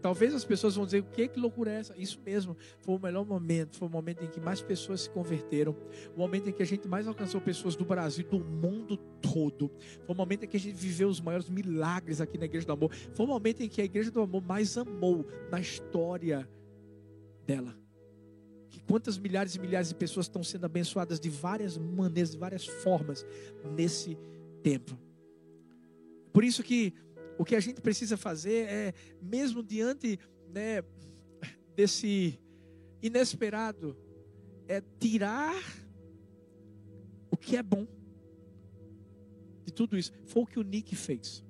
Talvez 0.00 0.34
as 0.34 0.44
pessoas 0.44 0.76
vão 0.76 0.84
dizer: 0.84 1.00
o 1.00 1.04
que, 1.04 1.28
que 1.28 1.38
loucura 1.38 1.70
é 1.70 1.76
essa? 1.76 1.94
Isso 1.96 2.20
mesmo, 2.24 2.56
foi 2.80 2.94
o 2.94 2.98
melhor 2.98 3.24
momento. 3.24 3.76
Foi 3.76 3.88
o 3.88 3.90
momento 3.90 4.24
em 4.24 4.28
que 4.28 4.40
mais 4.40 4.60
pessoas 4.60 5.02
se 5.02 5.10
converteram. 5.10 5.76
O 6.14 6.18
momento 6.18 6.48
em 6.48 6.52
que 6.52 6.62
a 6.62 6.66
gente 6.66 6.86
mais 6.86 7.06
alcançou 7.06 7.40
pessoas 7.40 7.76
do 7.76 7.84
Brasil, 7.84 8.26
do 8.28 8.40
mundo 8.40 8.96
todo. 9.20 9.70
Foi 10.04 10.14
o 10.14 10.16
momento 10.16 10.44
em 10.44 10.48
que 10.48 10.56
a 10.56 10.60
gente 10.60 10.76
viveu 10.76 11.08
os 11.08 11.20
maiores 11.20 11.48
milagres 11.48 12.20
aqui 12.20 12.38
na 12.38 12.44
Igreja 12.44 12.66
do 12.66 12.72
Amor. 12.72 12.92
Foi 13.14 13.26
o 13.26 13.28
momento 13.28 13.62
em 13.62 13.68
que 13.68 13.80
a 13.80 13.84
Igreja 13.84 14.10
do 14.10 14.20
Amor 14.20 14.42
mais 14.42 14.76
amou 14.76 15.26
na 15.50 15.60
história 15.60 16.48
dela. 17.46 17.76
Quantas 18.88 19.18
milhares 19.18 19.54
e 19.54 19.58
milhares 19.58 19.88
de 19.88 19.94
pessoas 19.94 20.26
estão 20.26 20.42
sendo 20.44 20.66
abençoadas 20.66 21.18
de 21.18 21.28
várias 21.28 21.76
maneiras, 21.76 22.30
de 22.30 22.38
várias 22.38 22.66
formas 22.66 23.26
nesse 23.74 24.16
tempo. 24.62 24.96
Por 26.32 26.44
isso 26.44 26.62
que 26.62 26.94
o 27.38 27.44
que 27.44 27.54
a 27.54 27.60
gente 27.60 27.80
precisa 27.80 28.16
fazer 28.16 28.66
é, 28.68 28.94
mesmo 29.20 29.62
diante 29.62 30.18
né, 30.52 30.82
desse 31.74 32.38
inesperado, 33.02 33.96
é 34.68 34.82
tirar 34.98 35.54
o 37.30 37.36
que 37.36 37.56
é 37.56 37.62
bom 37.62 37.86
de 39.64 39.72
tudo 39.72 39.96
isso. 39.96 40.12
Foi 40.24 40.42
o 40.42 40.46
que 40.46 40.58
o 40.58 40.62
Nick 40.62 40.96
fez. 40.96 41.44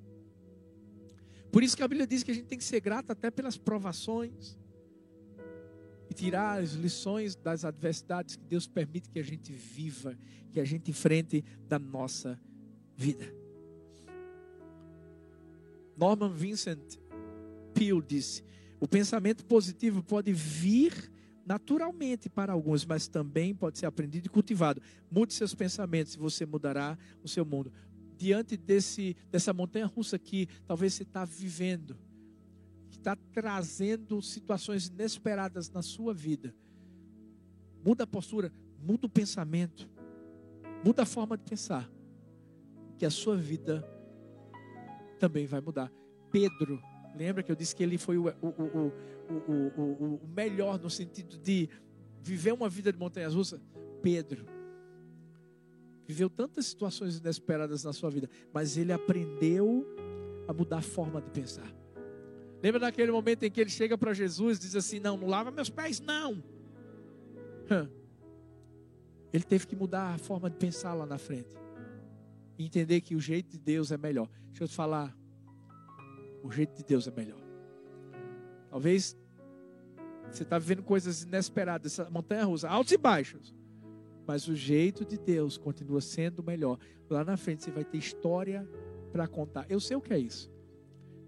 Por 1.50 1.62
isso 1.62 1.76
que 1.76 1.82
a 1.82 1.88
Bíblia 1.88 2.06
diz 2.06 2.22
que 2.22 2.30
a 2.30 2.34
gente 2.34 2.46
tem 2.46 2.58
que 2.58 2.64
ser 2.64 2.80
grato 2.80 3.10
até 3.10 3.30
pelas 3.30 3.56
provações 3.56 4.58
e 6.10 6.14
tirar 6.14 6.60
as 6.60 6.72
lições 6.72 7.34
das 7.34 7.64
adversidades 7.64 8.36
que 8.36 8.44
Deus 8.44 8.66
permite 8.66 9.08
que 9.08 9.18
a 9.18 9.22
gente 9.22 9.52
viva, 9.52 10.18
que 10.52 10.60
a 10.60 10.64
gente 10.64 10.90
enfrente 10.90 11.42
da 11.66 11.78
nossa 11.78 12.38
vida. 12.94 13.45
Norman 15.96 16.32
Vincent 16.32 16.98
Peale 17.74 18.02
disse: 18.02 18.44
o 18.78 18.86
pensamento 18.86 19.44
positivo 19.44 20.02
pode 20.02 20.32
vir 20.32 21.10
naturalmente 21.44 22.28
para 22.28 22.52
alguns, 22.52 22.84
mas 22.84 23.06
também 23.06 23.54
pode 23.54 23.78
ser 23.78 23.86
aprendido 23.86 24.26
e 24.26 24.28
cultivado. 24.28 24.82
Mude 25.10 25.32
seus 25.32 25.54
pensamentos 25.54 26.14
e 26.14 26.18
você 26.18 26.44
mudará 26.44 26.98
o 27.22 27.28
seu 27.28 27.44
mundo. 27.44 27.72
Diante 28.18 28.56
desse, 28.56 29.16
dessa 29.30 29.52
montanha 29.52 29.86
russa 29.86 30.18
que 30.18 30.48
talvez 30.66 30.94
você 30.94 31.04
está 31.04 31.24
vivendo, 31.24 31.96
que 32.90 32.98
está 32.98 33.16
trazendo 33.32 34.20
situações 34.20 34.88
inesperadas 34.88 35.70
na 35.70 35.82
sua 35.82 36.12
vida, 36.12 36.54
muda 37.84 38.04
a 38.04 38.06
postura, 38.06 38.52
muda 38.82 39.06
o 39.06 39.10
pensamento, 39.10 39.88
muda 40.84 41.02
a 41.02 41.06
forma 41.06 41.36
de 41.36 41.44
pensar, 41.44 41.88
que 42.98 43.06
a 43.06 43.10
sua 43.10 43.36
vida 43.36 43.86
também 45.18 45.46
vai 45.46 45.60
mudar. 45.60 45.92
Pedro, 46.30 46.82
lembra 47.14 47.42
que 47.42 47.50
eu 47.50 47.56
disse 47.56 47.74
que 47.74 47.82
ele 47.82 47.98
foi 47.98 48.18
o, 48.18 48.28
o, 48.28 48.92
o, 49.30 50.18
o 50.22 50.28
melhor 50.28 50.78
no 50.78 50.90
sentido 50.90 51.38
de 51.38 51.68
viver 52.20 52.52
uma 52.52 52.68
vida 52.68 52.92
de 52.92 52.98
montanhas 52.98 53.34
russas? 53.34 53.60
Pedro 54.02 54.46
viveu 56.06 56.30
tantas 56.30 56.66
situações 56.66 57.18
inesperadas 57.18 57.82
na 57.82 57.92
sua 57.92 58.10
vida, 58.10 58.30
mas 58.52 58.76
ele 58.76 58.92
aprendeu 58.92 59.84
a 60.46 60.52
mudar 60.52 60.78
a 60.78 60.82
forma 60.82 61.20
de 61.20 61.30
pensar. 61.30 61.66
Lembra 62.62 62.80
daquele 62.80 63.10
momento 63.10 63.42
em 63.42 63.50
que 63.50 63.60
ele 63.60 63.70
chega 63.70 63.98
para 63.98 64.14
Jesus 64.14 64.58
e 64.58 64.60
diz 64.60 64.76
assim: 64.76 65.00
Não, 65.00 65.16
não 65.16 65.26
lava 65.26 65.50
meus 65.50 65.68
pés, 65.68 66.00
não. 66.00 66.42
Ele 69.32 69.44
teve 69.44 69.66
que 69.66 69.76
mudar 69.76 70.14
a 70.14 70.18
forma 70.18 70.48
de 70.48 70.56
pensar 70.56 70.94
lá 70.94 71.04
na 71.04 71.18
frente. 71.18 71.56
E 72.58 72.64
entender 72.64 73.00
que 73.00 73.14
o 73.14 73.20
jeito 73.20 73.50
de 73.50 73.58
Deus 73.58 73.92
é 73.92 73.98
melhor. 73.98 74.28
Deixa 74.48 74.64
eu 74.64 74.68
te 74.68 74.74
falar. 74.74 75.16
O 76.42 76.50
jeito 76.50 76.76
de 76.76 76.84
Deus 76.84 77.06
é 77.06 77.10
melhor. 77.10 77.40
Talvez 78.70 79.16
você 80.30 80.42
está 80.42 80.58
vivendo 80.58 80.82
coisas 80.82 81.22
inesperadas, 81.22 81.92
essa 81.92 82.10
montanha 82.10 82.44
russa, 82.44 82.68
altos 82.68 82.92
e 82.92 82.96
baixos. 82.96 83.54
Mas 84.26 84.48
o 84.48 84.56
jeito 84.56 85.04
de 85.04 85.16
Deus 85.16 85.56
continua 85.56 86.00
sendo 86.00 86.42
melhor. 86.42 86.78
Lá 87.08 87.24
na 87.24 87.36
frente 87.36 87.62
você 87.62 87.70
vai 87.70 87.84
ter 87.84 87.98
história 87.98 88.68
para 89.12 89.26
contar. 89.28 89.66
Eu 89.68 89.78
sei 89.78 89.96
o 89.96 90.00
que 90.00 90.12
é 90.12 90.18
isso. 90.18 90.50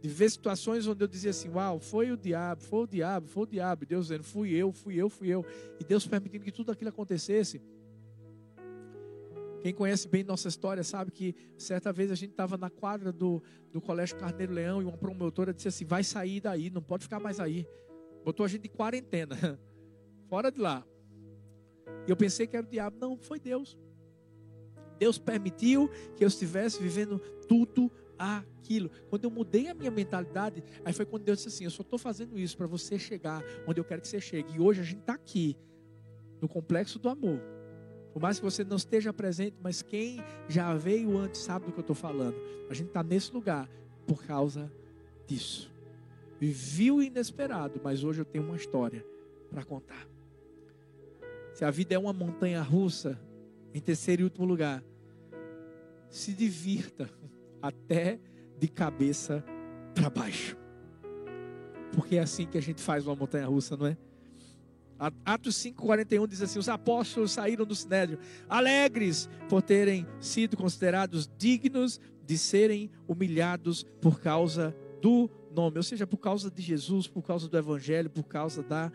De 0.01 0.09
ver 0.09 0.31
situações 0.31 0.87
onde 0.87 1.03
eu 1.03 1.09
dizia 1.09 1.31
assim: 1.31 1.49
Uau, 1.49 1.79
foi 1.79 2.11
o 2.11 2.17
diabo, 2.17 2.63
foi 2.63 2.81
o 2.81 2.87
diabo, 2.87 3.27
foi 3.29 3.43
o 3.45 3.47
diabo. 3.47 3.87
Deus 3.87 4.07
dizendo: 4.07 4.25
Fui 4.25 4.51
eu, 4.51 4.73
fui 4.73 4.97
eu, 4.97 5.09
fui 5.09 5.29
eu. 5.29 5.45
E 5.81 5.85
Deus 5.85 6.07
permitindo 6.07 6.45
que 6.45 6.53
tudo 6.53 6.73
aquilo 6.73 6.91
acontecesse. 6.91 7.61
Quem 9.61 9.75
conhece 9.75 10.07
bem 10.07 10.23
nossa 10.23 10.49
história 10.49 10.85
sabe 10.85 11.11
que 11.11 11.35
certa 11.57 11.93
vez 11.93 12.11
a 12.11 12.15
gente 12.15 12.31
estava 12.31 12.57
na 12.57 12.71
quadra 12.71 13.13
do, 13.13 13.43
do 13.73 13.81
Colégio 13.81 14.17
Carneiro 14.17 14.53
Leão 14.53 14.81
e 14.81 14.85
uma 14.85 14.97
promotora 14.97 15.53
disse 15.53 15.69
assim: 15.69 15.85
vai 15.85 16.05
sair 16.05 16.41
daí, 16.41 16.71
não 16.71 16.83
pode 16.83 17.05
ficar 17.05 17.19
mais 17.19 17.41
aí. 17.41 17.67
Botou 18.25 18.45
a 18.45 18.49
gente 18.49 18.67
em 18.67 18.71
quarentena, 18.71 19.37
fora 20.29 20.51
de 20.51 20.61
lá. 20.61 20.85
E 22.07 22.11
eu 22.11 22.17
pensei 22.17 22.47
que 22.47 22.57
era 22.57 22.67
o 22.67 22.71
diabo. 22.71 22.97
Não, 23.01 23.17
foi 23.19 23.41
Deus. 23.41 23.77
Deus 24.99 25.19
permitiu 25.19 25.89
que 26.17 26.25
eu 26.25 26.29
estivesse 26.29 26.81
vivendo 26.81 27.19
tudo 27.49 27.91
aquilo. 28.19 28.91
Quando 29.09 29.25
eu 29.25 29.31
mudei 29.31 29.69
a 29.69 29.75
minha 29.75 29.91
mentalidade, 29.91 30.63
aí 30.85 30.93
foi 30.93 31.05
quando 31.05 31.25
Deus 31.25 31.39
disse 31.39 31.49
assim: 31.49 31.65
Eu 31.65 31.71
só 31.71 31.83
estou 31.83 31.99
fazendo 31.99 32.39
isso 32.39 32.57
para 32.57 32.67
você 32.69 32.97
chegar 32.97 33.43
onde 33.67 33.81
eu 33.81 33.85
quero 33.85 34.03
que 34.03 34.09
você 34.09 34.21
chegue. 34.21 34.55
E 34.55 34.61
hoje 34.61 34.81
a 34.81 34.85
gente 34.85 35.01
está 35.01 35.15
aqui, 35.15 35.57
no 36.41 36.49
complexo 36.49 36.99
do 36.99 37.09
amor 37.09 37.58
por 38.19 38.23
mais 38.23 38.41
que 38.41 38.45
você 38.45 38.65
não 38.65 38.77
esteja 38.77 39.13
presente, 39.13 39.55
mas 39.63 39.81
quem 39.81 40.19
já 40.49 40.75
veio 40.75 41.17
antes 41.17 41.41
sabe 41.41 41.67
do 41.67 41.73
que 41.73 41.79
eu 41.79 41.83
estou 41.83 41.95
falando. 41.95 42.35
A 42.69 42.75
gente 42.75 42.89
está 42.89 43.01
nesse 43.01 43.33
lugar 43.33 43.71
por 44.09 44.25
causa 44.25 44.73
disso. 45.25 45.73
Vivi 46.41 46.91
o 46.91 47.01
inesperado, 47.01 47.81
mas 47.81 48.03
hoje 48.03 48.21
eu 48.23 48.25
tenho 48.25 48.45
uma 48.45 48.57
história 48.57 49.07
para 49.49 49.63
contar. 49.63 50.05
Se 51.55 51.65
a 51.65 51.71
vida 51.71 51.95
é 51.95 51.99
uma 51.99 52.13
montanha 52.13 52.61
russa, 52.61 53.17
em 53.73 53.81
terceiro 53.81 54.23
e 54.23 54.25
último 54.25 54.45
lugar, 54.45 54.83
se 56.11 56.33
divirta 56.33 57.09
até 57.63 58.19
de 58.59 58.67
cabeça 58.67 59.45
para 59.95 60.11
baixo. 60.11 60.57
Porque 61.95 62.17
é 62.17 62.21
assim 62.21 62.49
que 62.49 62.59
a 62.59 62.63
gente 62.63 62.83
faz 62.83 63.07
uma 63.07 63.15
montanha 63.15 63.47
russa, 63.47 63.77
não 63.77 63.87
é? 63.87 63.97
Atos 65.25 65.57
5,41 65.57 66.27
diz 66.27 66.43
assim: 66.43 66.59
Os 66.59 66.69
apóstolos 66.69 67.33
saíram 67.33 67.65
do 67.65 67.75
sinédrio 67.75 68.19
alegres 68.49 69.29
por 69.49 69.63
terem 69.63 70.07
sido 70.21 70.57
considerados 70.57 71.31
dignos 71.39 72.01
de 72.27 72.37
serem 72.37 72.91
humilhados 73.07 73.85
por 74.01 74.21
causa 74.21 74.77
do 75.01 75.31
nome, 75.55 75.79
ou 75.79 75.83
seja, 75.83 76.07
por 76.07 76.19
causa 76.19 76.51
de 76.51 76.61
Jesus, 76.61 77.07
por 77.07 77.23
causa 77.23 77.49
do 77.49 77.57
Evangelho, 77.57 78.11
por 78.11 78.25
causa 78.25 78.63
da 78.63 78.93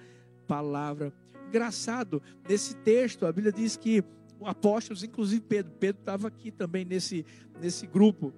palavra. 0.48 1.14
Engraçado, 1.48 2.22
nesse 2.48 2.76
texto, 2.78 3.26
a 3.26 3.32
Bíblia 3.32 3.52
diz 3.52 3.78
que 3.78 4.04
apóstolos, 4.42 5.04
inclusive 5.04 5.42
Pedro, 5.42 5.72
Pedro 5.80 6.02
estava 6.02 6.28
aqui 6.28 6.52
também 6.52 6.86
nesse, 6.86 7.26
nesse 7.62 7.88
grupo. 7.88 8.34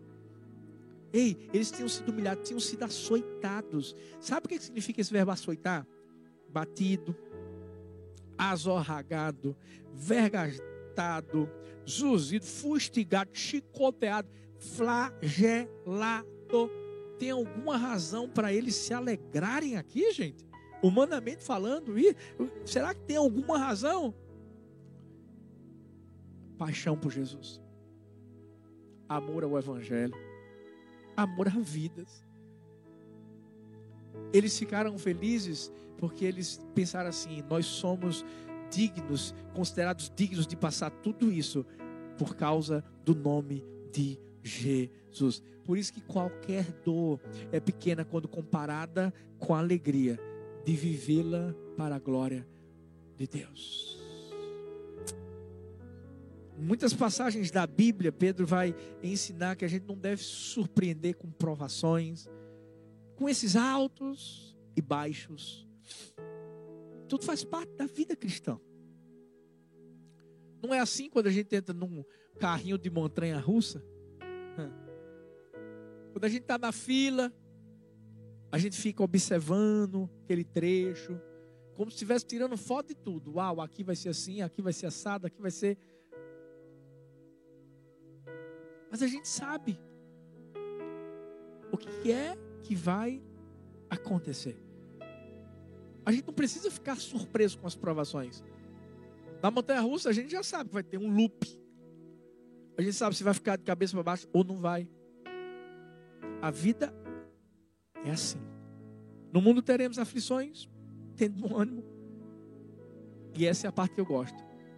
Ei, 1.12 1.50
eles 1.54 1.72
tinham 1.72 1.88
sido 1.88 2.12
humilhados, 2.12 2.48
tinham 2.48 2.60
sido 2.60 2.84
açoitados. 2.84 3.96
Sabe 4.20 4.46
o 4.46 4.50
que 4.50 4.60
significa 4.60 5.02
esse 5.02 5.12
verbo 5.12 5.32
açoitar? 5.32 5.88
Batido, 6.50 7.16
azorragado, 8.38 9.56
vergastado, 9.94 11.50
zuzido, 11.88 12.46
fustigado, 12.46 13.32
chicoteado, 13.34 14.30
flagelado. 14.58 16.26
Tem 17.18 17.32
alguma 17.32 17.78
razão 17.78 18.30
para 18.30 18.52
eles 18.52 18.76
se 18.76 18.94
alegrarem 18.94 19.78
aqui, 19.78 20.12
gente? 20.12 20.46
Humanamente 20.84 21.44
falando, 21.44 21.98
e 21.98 22.16
será 22.66 22.94
que 22.94 23.02
tem 23.02 23.16
alguma 23.16 23.58
razão? 23.58 24.14
Paixão 26.58 26.98
por 26.98 27.12
Jesus, 27.12 27.62
amor 29.10 29.44
ao 29.44 29.58
Evangelho, 29.58 30.14
amor 31.16 31.48
a 31.48 31.52
vidas. 31.52 32.26
Eles 34.32 34.58
ficaram 34.58 34.98
felizes 34.98 35.72
porque 35.98 36.26
eles 36.26 36.60
pensaram 36.74 37.10
assim: 37.10 37.44
nós 37.50 37.66
somos 37.66 38.26
dignos, 38.70 39.34
considerados 39.54 40.12
dignos 40.16 40.48
de 40.48 40.56
passar 40.56 40.90
tudo 40.90 41.32
isso 41.32 41.66
por 42.18 42.36
causa 42.36 42.84
do 43.04 43.16
nome 43.16 43.64
de 43.92 44.20
Jesus. 44.44 45.42
Por 45.64 45.78
isso 45.78 45.94
que 45.94 46.02
qualquer 46.02 46.66
dor 46.84 47.20
é 47.52 47.60
pequena 47.60 48.06
quando 48.06 48.28
comparada 48.28 49.14
com 49.40 49.54
a 49.54 49.60
alegria 49.60 50.20
de 50.64 50.76
vivê-la 50.76 51.56
para 51.76 51.96
a 51.96 52.00
glória 52.00 52.48
de 53.18 53.28
Deus. 53.28 53.96
Muitas 56.58 56.94
passagens 56.94 57.52
da 57.52 57.68
Bíblia, 57.68 58.12
Pedro 58.12 58.46
vai 58.46 58.74
ensinar 59.04 59.56
que 59.56 59.66
a 59.66 59.68
gente 59.68 59.86
não 59.86 59.98
deve 59.98 60.24
surpreender 60.24 61.16
com 61.16 61.30
provações, 61.30 62.30
com 63.16 63.28
esses 63.28 63.56
altos 63.56 64.56
e 64.76 64.82
baixos. 64.82 65.65
Tudo 67.08 67.24
faz 67.24 67.44
parte 67.44 67.74
da 67.74 67.86
vida 67.86 68.16
cristã. 68.16 68.60
Não 70.62 70.74
é 70.74 70.80
assim 70.80 71.10
quando 71.10 71.28
a 71.28 71.32
gente 71.32 71.56
entra 71.56 71.74
num 71.74 72.04
carrinho 72.40 72.78
de 72.78 72.90
montanha 72.90 73.40
russa? 73.40 73.84
Quando 76.12 76.24
a 76.24 76.30
gente 76.30 76.44
está 76.44 76.58
na 76.58 76.72
fila, 76.72 77.32
a 78.52 78.58
gente 78.58 78.78
fica 78.78 79.04
observando 79.04 80.10
aquele 80.24 80.46
trecho, 80.46 81.20
como 81.76 81.92
se 81.92 81.96
estivesse 81.96 82.26
tirando 82.26 82.56
foto 82.58 82.88
de 82.88 82.96
tudo. 82.96 83.34
Uau, 83.34 83.60
aqui 83.60 83.84
vai 83.84 83.98
ser 83.98 84.10
assim, 84.10 84.42
aqui 84.42 84.62
vai 84.62 84.72
ser 84.72 84.86
assado, 84.86 85.28
aqui 85.28 85.42
vai 85.42 85.52
ser. 85.52 85.78
Mas 88.90 89.04
a 89.04 89.08
gente 89.08 89.28
sabe 89.28 89.78
o 91.72 91.78
que 91.78 92.12
é 92.14 92.38
que 92.64 92.74
vai 92.74 93.22
acontecer. 93.90 94.65
A 96.06 96.12
gente 96.12 96.28
não 96.28 96.34
precisa 96.34 96.70
ficar 96.70 96.96
surpreso 96.98 97.58
com 97.58 97.66
as 97.66 97.76
provações. 97.76 98.44
Na 99.42 99.50
montanha 99.50 99.82
russa, 99.82 100.10
a 100.10 100.14
gente 100.14 100.32
já 100.32 100.44
sabe 100.44 100.70
que 100.70 100.74
vai 100.74 100.84
ter 100.84 100.98
um 100.98 101.14
loop. 101.14 101.60
A 102.78 102.82
gente 102.82 102.94
sabe 102.94 103.16
se 103.16 103.24
vai 103.24 103.34
ficar 103.34 103.58
de 103.58 103.64
cabeça 103.64 103.94
para 103.94 104.04
baixo 104.04 104.28
ou 104.32 104.44
não 104.44 104.58
vai. 104.58 104.88
A 106.42 106.52
vida 106.52 106.94
é 108.04 108.12
assim. 108.12 108.40
No 109.34 109.42
mundo 109.42 109.62
teremos 109.62 109.98
aflições, 109.98 110.70
tendo 111.16 111.36
bom 111.42 111.58
ânimo. 111.58 111.84
E 113.38 113.46
essa 113.46 113.68
é 113.68 113.70
a 113.70 113.72
parte 113.72 113.96
que 113.96 114.02
eu 114.02 114.06
gosto. 114.06 114.38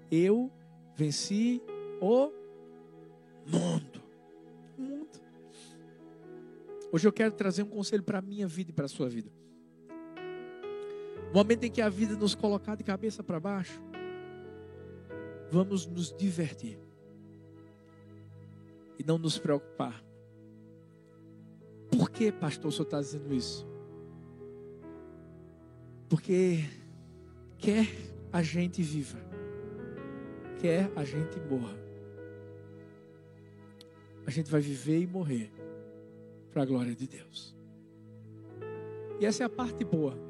Eu 0.09 0.51
venci 0.95 1.61
o 2.01 2.31
mundo. 3.45 4.03
O 4.77 4.81
mundo. 4.81 5.19
Hoje 6.91 7.07
eu 7.07 7.11
quero 7.11 7.33
trazer 7.33 7.63
um 7.63 7.69
conselho 7.69 8.03
para 8.03 8.19
a 8.19 8.21
minha 8.21 8.47
vida 8.47 8.71
e 8.71 8.73
para 8.73 8.85
a 8.85 8.89
sua 8.89 9.09
vida. 9.09 9.31
Momento 11.37 11.65
em 11.65 11.69
que 11.69 11.83
a 11.83 11.87
vida 11.87 12.15
nos 12.15 12.33
colocar 12.33 12.73
de 12.73 12.83
cabeça 12.83 13.21
para 13.21 13.39
baixo, 13.39 13.79
vamos 15.51 15.85
nos 15.85 16.11
divertir 16.11 16.79
e 18.97 19.03
não 19.03 19.19
nos 19.19 19.37
preocupar. 19.37 20.03
Por 21.91 22.09
que, 22.09 22.31
pastor, 22.31 22.69
o 22.69 22.71
senhor 22.71 22.85
está 22.85 22.99
dizendo 22.99 23.31
isso? 23.31 23.67
Porque 26.09 26.65
quer 27.59 27.85
a 28.33 28.41
gente 28.41 28.81
viva, 28.81 29.19
quer 30.59 30.91
a 30.95 31.03
gente 31.03 31.39
morra, 31.41 31.77
a 34.25 34.31
gente 34.31 34.49
vai 34.49 34.59
viver 34.59 35.01
e 35.01 35.05
morrer 35.05 35.51
para 36.49 36.63
a 36.63 36.65
glória 36.65 36.95
de 36.95 37.05
Deus. 37.05 37.55
E 39.19 39.25
essa 39.27 39.43
é 39.43 39.45
a 39.45 39.49
parte 39.49 39.85
boa. 39.85 40.26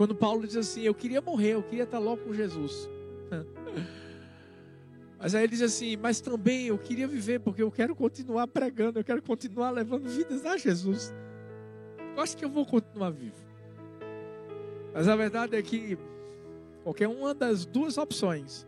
Quando 0.00 0.14
Paulo 0.14 0.46
diz 0.46 0.56
assim: 0.56 0.80
Eu 0.80 0.94
queria 0.94 1.20
morrer, 1.20 1.52
eu 1.52 1.62
queria 1.62 1.84
estar 1.84 1.98
logo 1.98 2.22
com 2.22 2.32
Jesus. 2.32 2.88
Mas 5.20 5.34
aí 5.34 5.42
ele 5.42 5.50
diz 5.50 5.60
assim: 5.60 5.94
Mas 5.94 6.22
também 6.22 6.68
eu 6.68 6.78
queria 6.78 7.06
viver, 7.06 7.38
porque 7.40 7.62
eu 7.62 7.70
quero 7.70 7.94
continuar 7.94 8.48
pregando, 8.48 8.98
eu 8.98 9.04
quero 9.04 9.20
continuar 9.20 9.68
levando 9.68 10.08
vidas 10.08 10.46
a 10.46 10.56
Jesus. 10.56 11.12
Eu 12.16 12.22
acho 12.22 12.34
que 12.34 12.42
eu 12.42 12.48
vou 12.48 12.64
continuar 12.64 13.10
vivo. 13.10 13.44
Mas 14.94 15.06
a 15.06 15.14
verdade 15.14 15.54
é 15.54 15.60
que 15.60 15.98
qualquer 16.82 17.08
uma 17.08 17.34
das 17.34 17.66
duas 17.66 17.98
opções 17.98 18.66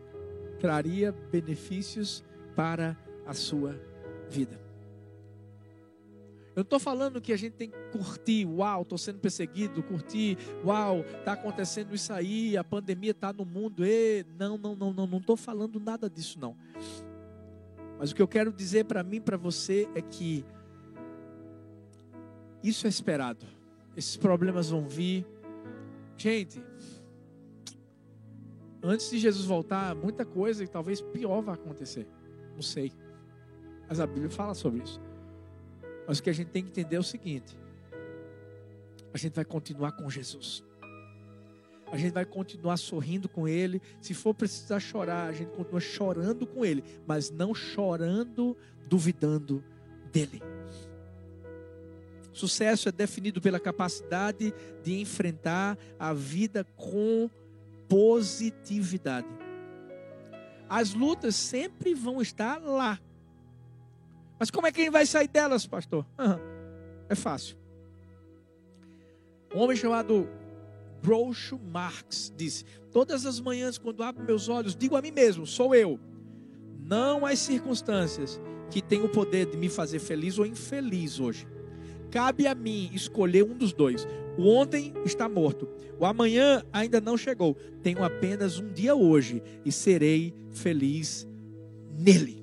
traria 0.59 1.11
benefícios 1.31 2.23
para 2.55 2.95
a 3.25 3.33
sua 3.33 3.75
vida. 4.29 4.62
Eu 6.55 6.61
estou 6.61 6.79
falando 6.79 7.19
que 7.19 7.33
a 7.33 7.37
gente 7.37 7.53
tem 7.53 7.69
que 7.69 7.77
curtir, 7.91 8.45
uau, 8.45 8.83
estou 8.83 8.97
sendo 8.97 9.17
perseguido, 9.17 9.81
curtir, 9.81 10.37
uau, 10.63 10.99
está 10.99 11.33
acontecendo 11.33 11.95
isso 11.95 12.13
aí, 12.13 12.55
a 12.55 12.63
pandemia 12.63 13.11
está 13.11 13.33
no 13.33 13.43
mundo, 13.43 13.83
e 13.83 14.23
não, 14.37 14.57
não, 14.57 14.75
não, 14.75 14.93
não, 14.93 15.07
não 15.07 15.17
estou 15.17 15.35
falando 15.35 15.79
nada 15.79 16.07
disso 16.07 16.39
não. 16.39 16.55
Mas 17.97 18.11
o 18.11 18.15
que 18.15 18.21
eu 18.21 18.27
quero 18.27 18.51
dizer 18.51 18.85
para 18.85 19.01
mim, 19.03 19.19
para 19.19 19.37
você, 19.37 19.89
é 19.95 20.01
que 20.01 20.45
isso 22.63 22.85
é 22.85 22.89
esperado. 22.89 23.45
Esses 23.97 24.15
problemas 24.15 24.69
vão 24.69 24.87
vir. 24.87 25.25
Gente, 26.15 26.63
antes 28.81 29.09
de 29.09 29.17
Jesus 29.17 29.45
voltar, 29.45 29.95
muita 29.95 30.25
coisa 30.25 30.63
e 30.63 30.67
talvez 30.67 31.01
pior 31.01 31.41
vai 31.41 31.55
acontecer. 31.55 32.07
Não 32.53 32.61
sei. 32.61 32.91
Mas 33.87 33.99
a 33.99 34.07
Bíblia 34.07 34.29
fala 34.29 34.53
sobre 34.53 34.83
isso. 34.83 35.01
Mas 36.07 36.19
o 36.19 36.23
que 36.23 36.29
a 36.29 36.33
gente 36.33 36.49
tem 36.49 36.63
que 36.63 36.69
entender 36.69 36.95
é 36.95 36.99
o 36.99 37.03
seguinte: 37.03 37.57
a 39.13 39.17
gente 39.17 39.33
vai 39.33 39.45
continuar 39.45 39.91
com 39.93 40.09
Jesus. 40.09 40.63
A 41.91 41.97
gente 41.97 42.13
vai 42.13 42.25
continuar 42.25 42.77
sorrindo 42.77 43.29
com 43.29 43.47
Ele. 43.47 43.79
Se 44.01 44.15
for 44.15 44.33
precisar 44.33 44.79
chorar, 44.79 45.27
a 45.27 45.31
gente 45.31 45.51
continua 45.51 45.79
chorando 45.79 46.47
com 46.47 46.65
Ele, 46.65 46.83
mas 47.05 47.29
não 47.29 47.53
chorando, 47.53 48.57
duvidando 48.87 49.63
dele. 50.11 50.41
Sucesso 52.33 52.89
é 52.89 52.91
definido 52.91 53.39
pela 53.39 53.59
capacidade 53.59 54.51
de 54.81 54.99
enfrentar 54.99 55.77
a 55.99 56.13
vida 56.13 56.63
com 56.75 57.29
positividade. 57.87 59.27
As 60.67 60.95
lutas 60.95 61.35
sempre 61.35 61.93
vão 61.93 62.19
estar 62.19 62.59
lá. 62.59 62.99
Mas 64.43 64.51
como 64.51 64.67
é 64.67 64.73
que 64.73 64.81
a 64.81 64.83
gente 64.83 64.91
vai 64.91 65.05
sair 65.05 65.29
delas, 65.29 65.65
pastor? 65.65 66.05
é 67.07 67.15
fácil. 67.15 67.55
Um 69.55 69.59
homem 69.59 69.77
chamado 69.77 70.27
Groucho 71.01 71.57
Marx 71.57 72.29
disse: 72.35 72.65
Todas 72.91 73.25
as 73.25 73.39
manhãs, 73.39 73.77
quando 73.77 74.03
abro 74.03 74.21
meus 74.25 74.49
olhos, 74.49 74.75
digo 74.75 74.97
a 74.97 75.01
mim 75.01 75.11
mesmo: 75.11 75.47
sou 75.47 75.73
eu. 75.73 75.97
Não 76.77 77.25
as 77.25 77.39
circunstâncias 77.39 78.37
que 78.69 78.81
têm 78.81 79.01
o 79.01 79.07
poder 79.07 79.45
de 79.45 79.55
me 79.55 79.69
fazer 79.69 79.99
feliz 79.99 80.37
ou 80.37 80.45
infeliz 80.45 81.21
hoje. 81.21 81.47
Cabe 82.11 82.45
a 82.45 82.53
mim 82.53 82.89
escolher 82.93 83.45
um 83.45 83.57
dos 83.57 83.71
dois. 83.71 84.05
O 84.37 84.49
ontem 84.49 84.93
está 85.05 85.29
morto. 85.29 85.69
O 85.97 86.05
amanhã 86.05 86.61
ainda 86.73 86.99
não 86.99 87.15
chegou. 87.15 87.55
Tenho 87.81 88.03
apenas 88.03 88.59
um 88.59 88.73
dia 88.73 88.93
hoje 88.93 89.41
e 89.63 89.71
serei 89.71 90.33
feliz 90.51 91.25
nele. 91.97 92.42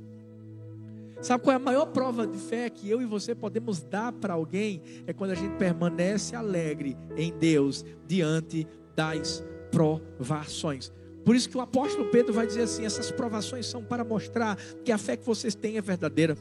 Sabe 1.22 1.44
qual 1.44 1.52
é 1.52 1.56
a 1.56 1.58
maior 1.58 1.86
prova 1.86 2.26
de 2.26 2.38
fé 2.38 2.70
que 2.70 2.88
eu 2.88 3.02
e 3.02 3.04
você 3.04 3.34
podemos 3.34 3.82
dar 3.82 4.10
para 4.10 4.32
alguém? 4.32 4.80
É 5.06 5.12
quando 5.12 5.32
a 5.32 5.34
gente 5.34 5.54
permanece 5.56 6.34
alegre 6.34 6.96
em 7.14 7.30
Deus 7.38 7.84
diante 8.06 8.66
das 8.96 9.44
provações. 9.70 10.90
Por 11.22 11.36
isso 11.36 11.50
que 11.50 11.58
o 11.58 11.60
apóstolo 11.60 12.06
Pedro 12.06 12.32
vai 12.32 12.46
dizer 12.46 12.62
assim: 12.62 12.86
essas 12.86 13.10
provações 13.10 13.66
são 13.66 13.84
para 13.84 14.02
mostrar 14.02 14.56
que 14.82 14.90
a 14.90 14.96
fé 14.96 15.14
que 15.14 15.26
vocês 15.26 15.54
têm 15.54 15.76
é 15.76 15.82
verdadeira. 15.82 16.38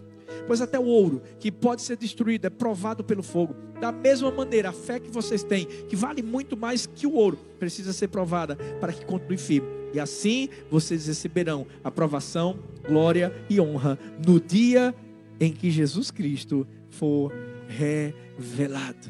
Pois 0.47 0.61
até 0.61 0.80
o 0.80 0.86
ouro, 0.86 1.21
que 1.39 1.51
pode 1.51 1.82
ser 1.82 1.97
destruído, 1.97 2.45
é 2.45 2.49
provado 2.49 3.03
pelo 3.03 3.21
fogo. 3.21 3.55
Da 3.82 3.91
mesma 3.91 4.32
maneira, 4.32 4.69
a 4.69 4.73
fé 4.73 4.99
que 4.99 5.09
vocês 5.09 5.43
têm, 5.43 5.65
que 5.65 5.95
vale 5.95 6.23
muito 6.23 6.55
mais 6.55 6.86
que 6.86 7.05
o 7.05 7.13
ouro, 7.13 7.38
precisa 7.59 7.91
ser 7.91 8.07
provada 8.07 8.55
para 8.80 8.93
que 8.93 9.05
continue 9.05 9.38
firme. 9.38 9.67
E 9.93 9.99
assim 9.99 10.49
vocês 10.69 11.07
receberão 11.07 11.65
aprovação, 11.84 12.59
glória 12.90 13.32
e 13.50 13.62
honra 13.62 13.98
no 14.26 14.40
dia 14.40 14.94
em 15.40 15.54
que 15.54 15.70
Jesus 15.70 16.10
Cristo 16.12 16.68
for 16.90 17.32
revelado. 17.68 19.08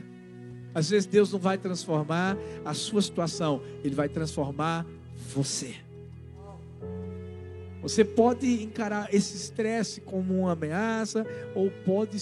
Às 0.75 0.89
vezes 0.89 1.07
Deus 1.07 1.31
não 1.31 1.39
vai 1.39 1.57
transformar 1.57 2.37
a 2.63 2.73
sua 2.73 3.01
situação, 3.01 3.61
Ele 3.83 3.95
vai 3.95 4.09
transformar 4.09 4.85
você. 5.15 5.75
Você 7.81 8.03
pode 8.03 8.61
encarar 8.61 9.13
esse 9.13 9.35
estresse 9.35 10.01
como 10.01 10.41
uma 10.41 10.51
ameaça 10.51 11.25
ou 11.55 11.71
pode 11.85 12.17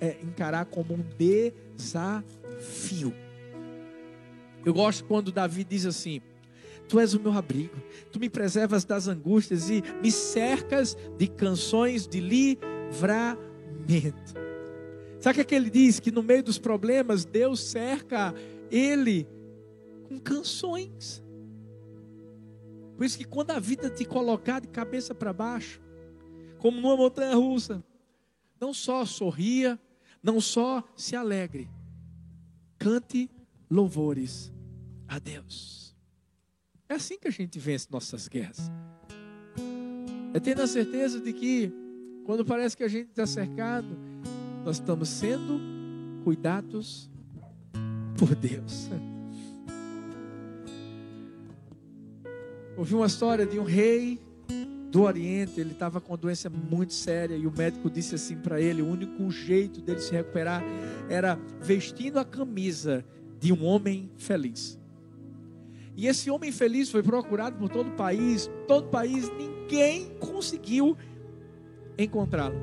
é, 0.00 0.18
encarar 0.22 0.66
como 0.66 0.94
um 0.94 1.04
desafio. 1.74 3.14
Eu 4.64 4.74
gosto 4.74 5.04
quando 5.04 5.32
Davi 5.32 5.64
diz 5.64 5.86
assim: 5.86 6.20
Tu 6.92 7.00
és 7.00 7.14
o 7.14 7.20
meu 7.20 7.32
abrigo, 7.32 7.74
tu 8.10 8.20
me 8.20 8.28
preservas 8.28 8.84
das 8.84 9.08
angústias 9.08 9.70
e 9.70 9.82
me 10.02 10.12
cercas 10.12 10.94
de 11.16 11.26
canções 11.26 12.06
de 12.06 12.20
livramento. 12.20 13.40
Sabe 15.18 15.40
o 15.40 15.44
que, 15.46 15.54
é 15.54 15.56
ele 15.56 15.70
diz? 15.70 15.98
Que 15.98 16.10
no 16.10 16.22
meio 16.22 16.42
dos 16.42 16.58
problemas, 16.58 17.24
Deus 17.24 17.60
cerca 17.60 18.34
ele 18.70 19.26
com 20.06 20.20
canções. 20.20 21.24
Por 22.94 23.06
isso 23.06 23.16
que 23.16 23.24
quando 23.24 23.52
a 23.52 23.58
vida 23.58 23.88
te 23.88 24.04
colocar 24.04 24.60
de 24.60 24.68
cabeça 24.68 25.14
para 25.14 25.32
baixo, 25.32 25.80
como 26.58 26.78
numa 26.78 26.94
montanha 26.94 27.34
russa, 27.34 27.82
não 28.60 28.74
só 28.74 29.06
sorria, 29.06 29.80
não 30.22 30.42
só 30.42 30.84
se 30.94 31.16
alegre, 31.16 31.70
cante 32.78 33.30
louvores 33.70 34.52
a 35.08 35.18
Deus. 35.18 35.81
É 36.92 36.94
assim 36.94 37.18
que 37.18 37.26
a 37.26 37.30
gente 37.30 37.58
vence 37.58 37.86
nossas 37.90 38.28
guerras. 38.28 38.70
É 40.34 40.38
tendo 40.38 40.60
a 40.60 40.66
certeza 40.66 41.20
de 41.20 41.32
que, 41.32 41.72
quando 42.22 42.44
parece 42.44 42.76
que 42.76 42.84
a 42.84 42.88
gente 42.88 43.08
está 43.08 43.26
cercado, 43.26 43.96
nós 44.62 44.76
estamos 44.76 45.08
sendo 45.08 45.58
cuidados 46.22 47.10
por 48.18 48.34
Deus. 48.34 48.90
Ouvi 52.76 52.94
uma 52.94 53.06
história 53.06 53.46
de 53.46 53.58
um 53.58 53.64
rei 53.64 54.20
do 54.90 55.00
Oriente, 55.00 55.58
ele 55.58 55.72
estava 55.72 55.98
com 55.98 56.12
uma 56.12 56.18
doença 56.18 56.50
muito 56.50 56.92
séria 56.92 57.36
e 57.36 57.46
o 57.46 57.56
médico 57.56 57.88
disse 57.88 58.16
assim 58.16 58.36
para 58.36 58.60
ele: 58.60 58.82
o 58.82 58.86
único 58.86 59.30
jeito 59.30 59.80
dele 59.80 60.00
se 60.00 60.12
recuperar 60.12 60.62
era 61.08 61.36
vestindo 61.58 62.18
a 62.18 62.24
camisa 62.24 63.02
de 63.40 63.50
um 63.50 63.64
homem 63.64 64.10
feliz. 64.14 64.81
E 65.94 66.06
esse 66.06 66.30
homem 66.30 66.50
feliz 66.50 66.90
foi 66.90 67.02
procurado 67.02 67.56
por 67.56 67.68
todo 67.68 67.88
o 67.88 67.92
país, 67.92 68.50
todo 68.66 68.86
o 68.86 68.88
país, 68.88 69.30
ninguém 69.36 70.10
conseguiu 70.18 70.96
encontrá-lo. 71.98 72.56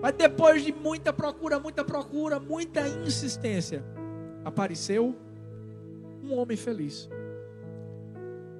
Mas 0.00 0.14
depois 0.14 0.64
de 0.64 0.72
muita 0.72 1.12
procura, 1.12 1.60
muita 1.60 1.84
procura, 1.84 2.40
muita 2.40 2.88
insistência, 3.06 3.84
apareceu 4.44 5.14
um 6.22 6.34
homem 6.34 6.56
feliz. 6.56 7.08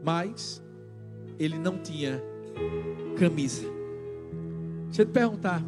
Mas 0.04 0.62
ele 1.38 1.58
não 1.58 1.78
tinha 1.78 2.22
camisa. 3.18 3.66
Deixa 4.86 5.02
eu 5.02 5.06
te 5.06 5.12
perguntar. 5.12 5.62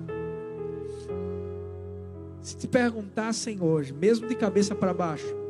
Se 2.42 2.56
te 2.56 2.68
perguntassem 2.68 3.62
hoje, 3.62 3.92
mesmo 3.92 4.28
de 4.28 4.34
cabeça 4.34 4.74
para 4.74 4.92
baixo, 4.92 5.41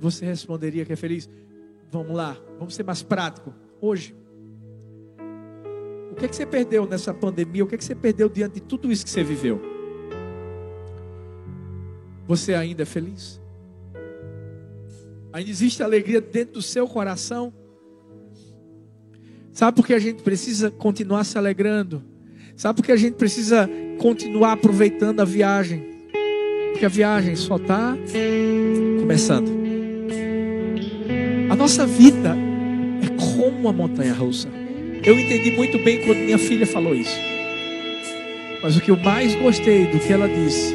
você 0.00 0.24
responderia 0.24 0.84
que 0.84 0.92
é 0.92 0.96
feliz? 0.96 1.28
Vamos 1.90 2.14
lá, 2.14 2.36
vamos 2.58 2.74
ser 2.74 2.84
mais 2.84 3.02
prático. 3.02 3.54
Hoje, 3.80 4.14
o 6.10 6.14
que, 6.14 6.24
é 6.24 6.28
que 6.28 6.36
você 6.36 6.46
perdeu 6.46 6.86
nessa 6.86 7.12
pandemia? 7.12 7.64
O 7.64 7.66
que, 7.66 7.74
é 7.74 7.78
que 7.78 7.84
você 7.84 7.94
perdeu 7.94 8.28
diante 8.28 8.54
de 8.54 8.62
tudo 8.62 8.90
isso 8.90 9.04
que 9.04 9.10
você 9.10 9.22
viveu? 9.22 9.60
Você 12.26 12.54
ainda 12.54 12.82
é 12.82 12.86
feliz? 12.86 13.40
Ainda 15.32 15.50
existe 15.50 15.82
alegria 15.82 16.20
dentro 16.20 16.54
do 16.54 16.62
seu 16.62 16.88
coração? 16.88 17.52
Sabe 19.52 19.76
por 19.76 19.86
que 19.86 19.94
a 19.94 19.98
gente 19.98 20.22
precisa 20.22 20.70
continuar 20.70 21.24
se 21.24 21.36
alegrando? 21.38 22.02
Sabe 22.56 22.76
por 22.76 22.86
que 22.86 22.92
a 22.92 22.96
gente 22.96 23.14
precisa 23.14 23.68
continuar 23.98 24.52
aproveitando 24.52 25.20
a 25.20 25.24
viagem? 25.24 25.82
Porque 26.72 26.86
a 26.86 26.88
viagem 26.88 27.36
só 27.36 27.56
está 27.56 27.96
começando. 29.00 29.65
Nossa 31.66 31.84
vida 31.84 32.32
é 33.02 33.08
como 33.20 33.48
uma 33.48 33.72
montanha 33.72 34.14
russa. 34.14 34.46
Eu 35.02 35.18
entendi 35.18 35.50
muito 35.50 35.76
bem 35.80 35.98
quando 35.98 36.18
minha 36.18 36.38
filha 36.38 36.64
falou 36.64 36.94
isso. 36.94 37.18
Mas 38.62 38.76
o 38.76 38.80
que 38.80 38.92
eu 38.92 38.96
mais 38.96 39.34
gostei 39.34 39.84
do 39.86 39.98
que 39.98 40.12
ela 40.12 40.28
disse 40.28 40.72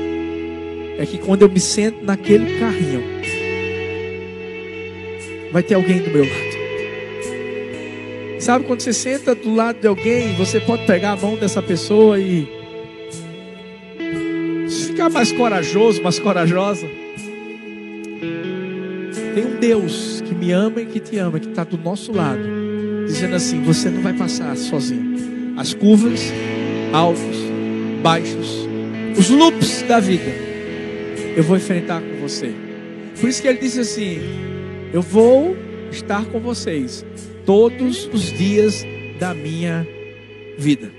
é 0.98 1.06
que 1.06 1.18
quando 1.18 1.44
eu 1.44 1.50
me 1.50 1.62
sento 1.62 2.04
naquele 2.04 2.60
carrinho, 2.60 3.02
vai 5.54 5.64
ter 5.64 5.76
alguém 5.76 6.00
do 6.00 6.12
meu 6.12 6.26
lado. 6.26 6.58
Sabe 8.42 8.66
quando 8.66 8.82
você 8.82 8.92
senta 8.92 9.34
do 9.34 9.56
lado 9.56 9.80
de 9.80 9.88
alguém, 9.88 10.36
você 10.36 10.60
pode 10.60 10.86
pegar 10.86 11.14
a 11.14 11.16
mão 11.16 11.38
dessa 11.38 11.62
pessoa 11.62 12.20
e 12.20 12.46
ficar 14.68 15.10
mais 15.10 15.32
corajoso, 15.32 16.04
mais 16.04 16.20
corajosa. 16.20 16.86
Tem 19.34 19.46
um 19.46 19.58
Deus 19.58 20.21
que 20.32 20.36
me 20.36 20.54
ama 20.54 20.82
e 20.82 20.86
que 20.86 21.00
te 21.02 21.18
ama, 21.18 21.38
que 21.42 21.50
está 21.50 21.66
do 21.66 21.78
nosso 21.78 22.14
lado, 22.14 22.42
dizendo 23.06 23.36
assim: 23.36 23.62
você 23.64 23.90
não 23.90 24.02
vai 24.02 24.14
passar 24.14 24.56
sozinho. 24.56 25.12
as 25.58 25.74
curvas, 25.74 26.22
altos, 26.94 27.38
baixos, 28.02 28.66
os 29.18 29.30
loops 29.30 29.82
da 29.82 30.00
vida, 30.00 30.32
eu 31.36 31.44
vou 31.44 31.58
enfrentar 31.58 32.02
com 32.02 32.22
você. 32.22 32.54
Por 33.20 33.30
isso 33.30 33.42
que 33.42 33.48
ele 33.50 33.60
disse 33.60 33.82
assim: 33.82 34.20
Eu 34.94 35.02
vou 35.02 35.58
estar 35.92 36.24
com 36.28 36.40
vocês 36.40 37.06
todos 37.46 38.10
os 38.14 38.32
dias 38.32 38.86
da 39.20 39.34
minha 39.34 39.86
vida. 40.58 40.90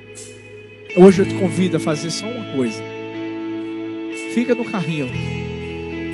Hoje 0.94 1.22
eu 1.22 1.26
te 1.26 1.34
convido 1.36 1.78
a 1.78 1.80
fazer 1.80 2.10
só 2.10 2.26
uma 2.26 2.54
coisa. 2.54 2.82
Fica 4.34 4.54
no 4.54 4.64
carrinho, 4.66 5.08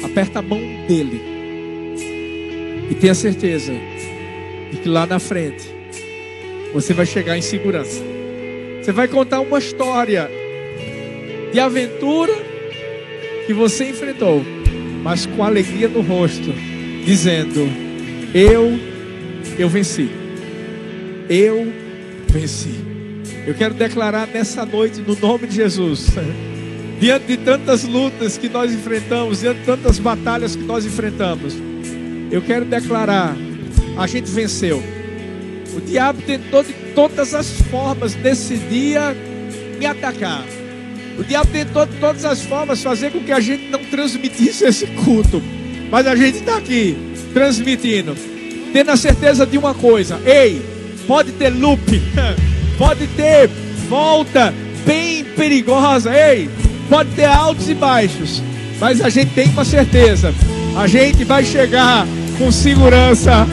aperta 0.05 0.39
a 0.39 0.43
mão 0.43 0.61
dele 0.87 1.38
e 2.91 2.95
tenha 2.95 3.15
certeza 3.15 3.73
de 4.71 4.79
que 4.79 4.89
lá 4.89 5.07
na 5.07 5.19
frente 5.19 5.65
você 6.73 6.93
vai 6.93 7.07
chegar 7.07 7.37
em 7.37 7.43
segurança. 7.43 8.03
Você 8.83 8.93
vai 8.93 9.09
contar 9.09 9.41
uma 9.41 9.59
história 9.59 10.31
de 11.53 11.61
aventura 11.61 12.33
que 13.47 13.53
você 13.53 13.91
enfrentou, 13.91 14.43
mas 15.03 15.27
com 15.27 15.43
alegria 15.43 15.89
no 15.89 16.01
rosto, 16.01 16.53
dizendo: 17.05 17.69
Eu, 18.35 18.79
eu 19.59 19.69
venci. 19.69 20.09
Eu 21.29 21.73
venci. 22.29 22.75
Eu 23.47 23.55
quero 23.55 23.75
declarar 23.75 24.27
nessa 24.27 24.65
noite, 24.65 25.01
no 25.01 25.17
nome 25.17 25.47
de 25.47 25.57
Jesus, 25.57 26.09
diante 27.01 27.27
de 27.27 27.37
tantas 27.39 27.85
lutas 27.85 28.37
que 28.37 28.49
nós 28.49 28.73
enfrentamos, 28.73 29.41
diante 29.41 29.61
de 29.61 29.67
tantas 29.67 29.99
batalhas 29.99 30.55
que 30.55 30.63
nós 30.63 30.85
enfrentamos, 30.85 31.55
eu 32.31 32.43
quero 32.43 32.65
declarar: 32.65 33.37
a 33.97 34.07
gente 34.07 34.31
venceu. 34.31 34.83
O 35.77 35.81
diabo 35.81 36.21
tentou 36.23 36.63
de 36.63 36.73
todas 36.95 37.35
as 37.35 37.51
formas 37.63 38.15
nesse 38.15 38.57
dia 38.57 39.15
me 39.79 39.87
atacar. 39.87 40.45
O 41.19 41.25
diabo 41.25 41.51
tentou 41.51 41.87
de 41.87 41.97
todas 41.97 42.25
as 42.25 42.43
formas 42.43 42.83
fazer 42.83 43.11
com 43.11 43.21
que 43.21 43.33
a 43.33 43.41
gente 43.41 43.69
não 43.71 43.85
transmitisse 43.85 44.65
esse 44.65 44.87
culto. 44.87 45.43
Mas 45.91 46.07
a 46.07 46.15
gente 46.15 46.39
está 46.39 46.57
aqui 46.57 46.97
transmitindo, 47.33 48.15
tendo 48.73 48.91
a 48.91 48.97
certeza 48.97 49.47
de 49.47 49.59
uma 49.59 49.75
coisa: 49.75 50.21
ei, 50.25 50.63
pode 51.07 51.33
ter 51.33 51.51
loop, 51.51 51.81
pode 52.79 53.07
ter 53.09 53.49
volta 53.89 54.53
bem 54.85 55.25
perigosa, 55.25 56.15
ei, 56.15 56.49
pode 56.89 57.11
ter 57.11 57.25
altos 57.25 57.69
e 57.69 57.75
baixos, 57.75 58.43
mas 58.79 59.01
a 59.01 59.09
gente 59.09 59.33
tem 59.35 59.49
uma 59.49 59.65
certeza: 59.65 60.35
a 60.77 60.87
gente 60.87 61.25
vai 61.25 61.45
chegar 61.45 62.07
com 62.39 62.53
segurança 62.53 63.47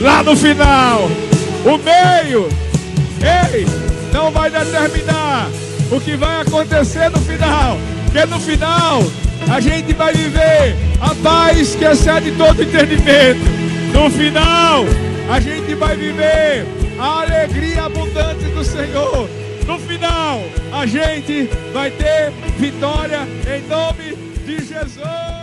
lá 0.00 0.22
no 0.22 0.36
final. 0.36 1.08
O 1.64 1.78
meio, 1.78 2.48
ei, 3.20 3.66
não 4.12 4.30
vai 4.30 4.50
determinar 4.50 5.48
o 5.90 6.00
que 6.00 6.16
vai 6.16 6.42
acontecer 6.42 7.08
no 7.10 7.18
final, 7.18 7.78
porque 8.04 8.26
no 8.26 8.38
final 8.38 9.02
a 9.50 9.60
gente 9.60 9.92
vai 9.94 10.12
viver 10.12 10.76
a 11.00 11.14
paz 11.16 11.74
que 11.74 11.84
excede 11.84 12.32
todo 12.32 12.62
entendimento. 12.62 13.40
No 13.92 14.10
final, 14.10 14.84
a 15.30 15.40
gente 15.40 15.74
vai 15.74 15.96
viver 15.96 16.66
a 16.98 17.22
alegria 17.22 17.84
abundante 17.84 18.44
do 18.46 18.64
Senhor. 18.64 19.28
No 19.66 19.78
final, 19.78 20.42
a 20.72 20.86
gente 20.86 21.48
vai 21.72 21.90
ter 21.90 22.32
vitória 22.58 23.26
em 23.46 23.68
nome 23.68 24.16
de 24.44 24.64
Jesus. 24.64 25.41